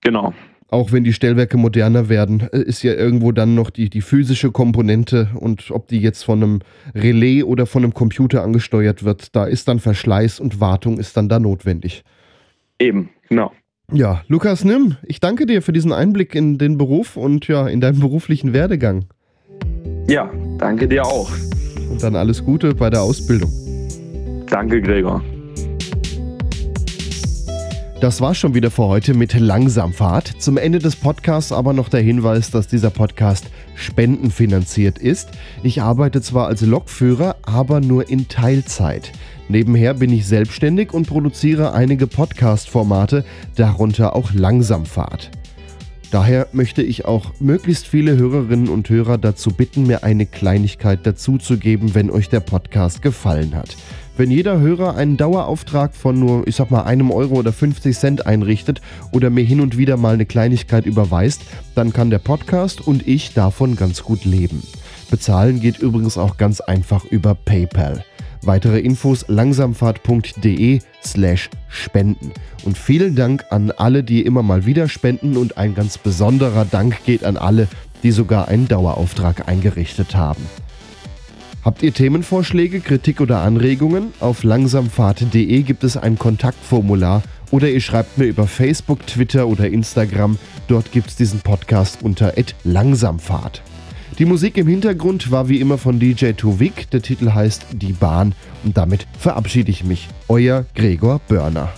Genau. 0.02 0.34
Auch 0.69 0.91
wenn 0.91 1.03
die 1.03 1.13
Stellwerke 1.13 1.58
moderner 1.58 2.10
werden, 2.10 2.47
äh, 2.51 2.60
ist 2.60 2.84
ja 2.84 2.93
irgendwo 2.93 3.32
dann 3.32 3.56
noch 3.56 3.69
die, 3.69 3.89
die 3.89 4.01
physische 4.01 4.51
Komponente 4.51 5.30
und 5.36 5.71
ob 5.71 5.88
die 5.88 5.99
jetzt 5.99 6.23
von 6.23 6.43
einem 6.43 6.60
Relais 6.93 7.43
oder 7.43 7.65
von 7.65 7.84
einem 7.84 7.93
Computer 7.93 8.43
angesteuert 8.43 9.03
wird, 9.03 9.36
da 9.36 9.45
ist 9.45 9.67
dann 9.67 9.80
Verschleiß 9.80 10.39
und 10.39 10.60
Wartung 10.60 10.97
ist 10.97 11.15
dann 11.15 11.30
da 11.30 11.39
notwendig. 11.39 12.03
Eben, 12.80 13.10
genau. 13.30 13.51
Ja, 13.93 14.23
Lukas 14.27 14.65
Nimm, 14.65 14.97
ich 15.03 15.21
danke 15.21 15.45
dir 15.45 15.62
für 15.62 15.71
diesen 15.71 15.93
Einblick 15.93 16.36
in 16.36 16.58
den 16.58 16.77
Beruf 16.77 17.15
und 17.15 17.47
ja, 17.47 17.67
in 17.67 17.80
deinen 17.80 18.01
beruflichen 18.01 18.51
Werdegang. 18.51 19.06
Ja, 20.10 20.30
danke 20.58 20.88
dir 20.89 21.06
auch. 21.06 21.32
Und 21.89 22.03
dann 22.03 22.17
alles 22.17 22.43
Gute 22.43 22.75
bei 22.75 22.89
der 22.89 23.01
Ausbildung. 23.01 23.49
Danke, 24.49 24.82
Gregor. 24.82 25.23
Das 27.99 28.21
war 28.21 28.36
schon 28.36 28.53
wieder 28.53 28.69
für 28.69 28.83
heute 28.83 29.15
mit 29.15 29.33
Langsamfahrt. 29.33 30.36
Zum 30.38 30.57
Ende 30.57 30.77
des 30.77 30.95
Podcasts 30.95 31.51
aber 31.51 31.73
noch 31.73 31.89
der 31.89 32.01
Hinweis, 32.01 32.51
dass 32.51 32.67
dieser 32.67 32.91
Podcast 32.91 33.47
spendenfinanziert 33.73 34.99
ist. 34.99 35.29
Ich 35.63 35.81
arbeite 35.81 36.21
zwar 36.21 36.45
als 36.45 36.62
Lokführer, 36.62 37.38
aber 37.41 37.81
nur 37.81 38.07
in 38.07 38.27
Teilzeit. 38.27 39.12
Nebenher 39.49 39.95
bin 39.95 40.13
ich 40.13 40.27
selbstständig 40.27 40.93
und 40.93 41.07
produziere 41.07 41.73
einige 41.73 42.05
Podcast-Formate, 42.05 43.25
darunter 43.55 44.15
auch 44.15 44.31
Langsamfahrt. 44.31 45.31
Daher 46.12 46.47
möchte 46.51 46.83
ich 46.83 47.05
auch 47.05 47.33
möglichst 47.39 47.88
viele 47.88 48.15
Hörerinnen 48.15 48.69
und 48.69 48.89
Hörer 48.89 49.17
dazu 49.17 49.49
bitten, 49.49 49.88
mir 49.88 50.03
eine 50.03 50.27
Kleinigkeit 50.27 51.05
dazuzugeben, 51.05 51.95
wenn 51.95 52.12
euch 52.12 52.29
der 52.29 52.41
Podcast 52.41 53.01
gefallen 53.01 53.55
hat. 53.55 53.75
Wenn 54.17 54.32
jeder 54.32 54.60
Hörer 54.60 54.95
einen 54.95 55.15
Dauerauftrag 55.15 55.93
von 55.93 56.19
nur, 56.19 56.47
ich 56.47 56.56
sag 56.56 56.71
mal, 56.71 56.82
einem 56.86 57.12
Euro 57.12 57.36
oder 57.36 57.53
50 57.53 57.95
Cent 57.95 58.25
einrichtet 58.25 58.82
oder 59.12 59.30
mir 59.30 59.43
hin 59.43 59.62
und 59.62 59.77
wieder 59.77 59.95
mal 59.95 60.15
eine 60.15 60.25
Kleinigkeit 60.25 60.88
überweist, 60.88 61.41
dann 61.75 61.93
kann 61.93 62.10
der 62.10 62.17
Podcast 62.17 62.82
und 62.82 63.08
ich 63.08 63.36
davon 63.36 63.75
ganz 63.75 64.01
gut 64.01 64.25
leben. 64.25 64.63
Bezahlen 65.12 65.60
geht 65.60 65.77
übrigens 65.77 66.17
auch 66.17 66.38
ganz 66.38 66.62
einfach 66.62 67.06
über 67.06 67.36
PayPal. 67.36 68.03
Weitere 68.41 68.80
Infos 68.80 69.25
langsamfahrt.de 69.27 70.80
slash 71.03 71.51
spenden. 71.69 72.32
Und 72.65 72.75
vielen 72.75 73.15
Dank 73.15 73.45
an 73.51 73.69
alle, 73.69 74.03
die 74.03 74.23
immer 74.23 74.41
mal 74.41 74.65
wieder 74.65 74.89
spenden 74.89 75.38
und 75.38 75.60
ein 75.60 75.75
ganz 75.75 75.99
besonderer 75.99 76.65
Dank 76.65 77.03
geht 77.06 77.23
an 77.23 77.38
alle, 77.38 77.67
die 78.01 78.12
sogar 78.12 78.47
einen 78.47 78.67
Dauerauftrag 78.67 79.47
eingerichtet 79.47 80.15
haben. 80.15 80.43
Habt 81.67 81.84
ihr 81.84 81.93
Themenvorschläge, 81.93 82.80
Kritik 82.80 83.19
oder 83.19 83.39
Anregungen? 83.39 84.13
Auf 84.21 84.45
langsamfahrt.de 84.45 85.63
gibt 85.63 85.84
es 85.84 85.97
ein 85.97 86.17
Kontaktformular 86.17 87.23
oder 87.51 87.69
ihr 87.69 87.82
schreibt 87.82 88.17
mir 88.17 88.23
über 88.23 88.47
Facebook, 88.47 89.06
Twitter 89.06 89.49
oder 89.49 89.67
Instagram. 89.67 90.38
Dort 90.69 90.93
gibt 90.93 91.10
es 91.10 91.17
diesen 91.17 91.41
Podcast 91.41 92.03
unter 92.03 92.36
langsamfahrt. 92.63 93.63
Die 94.17 94.23
Musik 94.23 94.56
im 94.56 94.67
Hintergrund 94.67 95.30
war 95.30 95.49
wie 95.49 95.60
immer 95.60 95.77
von 95.77 95.99
DJ 95.99 96.32
Tuvik. 96.32 96.89
Der 96.91 97.01
Titel 97.01 97.34
heißt 97.34 97.65
Die 97.73 97.91
Bahn 97.91 98.34
und 98.63 98.77
damit 98.77 99.06
verabschiede 99.19 99.69
ich 99.69 99.84
mich. 99.84 100.08
Euer 100.30 100.65
Gregor 100.73 101.19
Börner. 101.27 101.73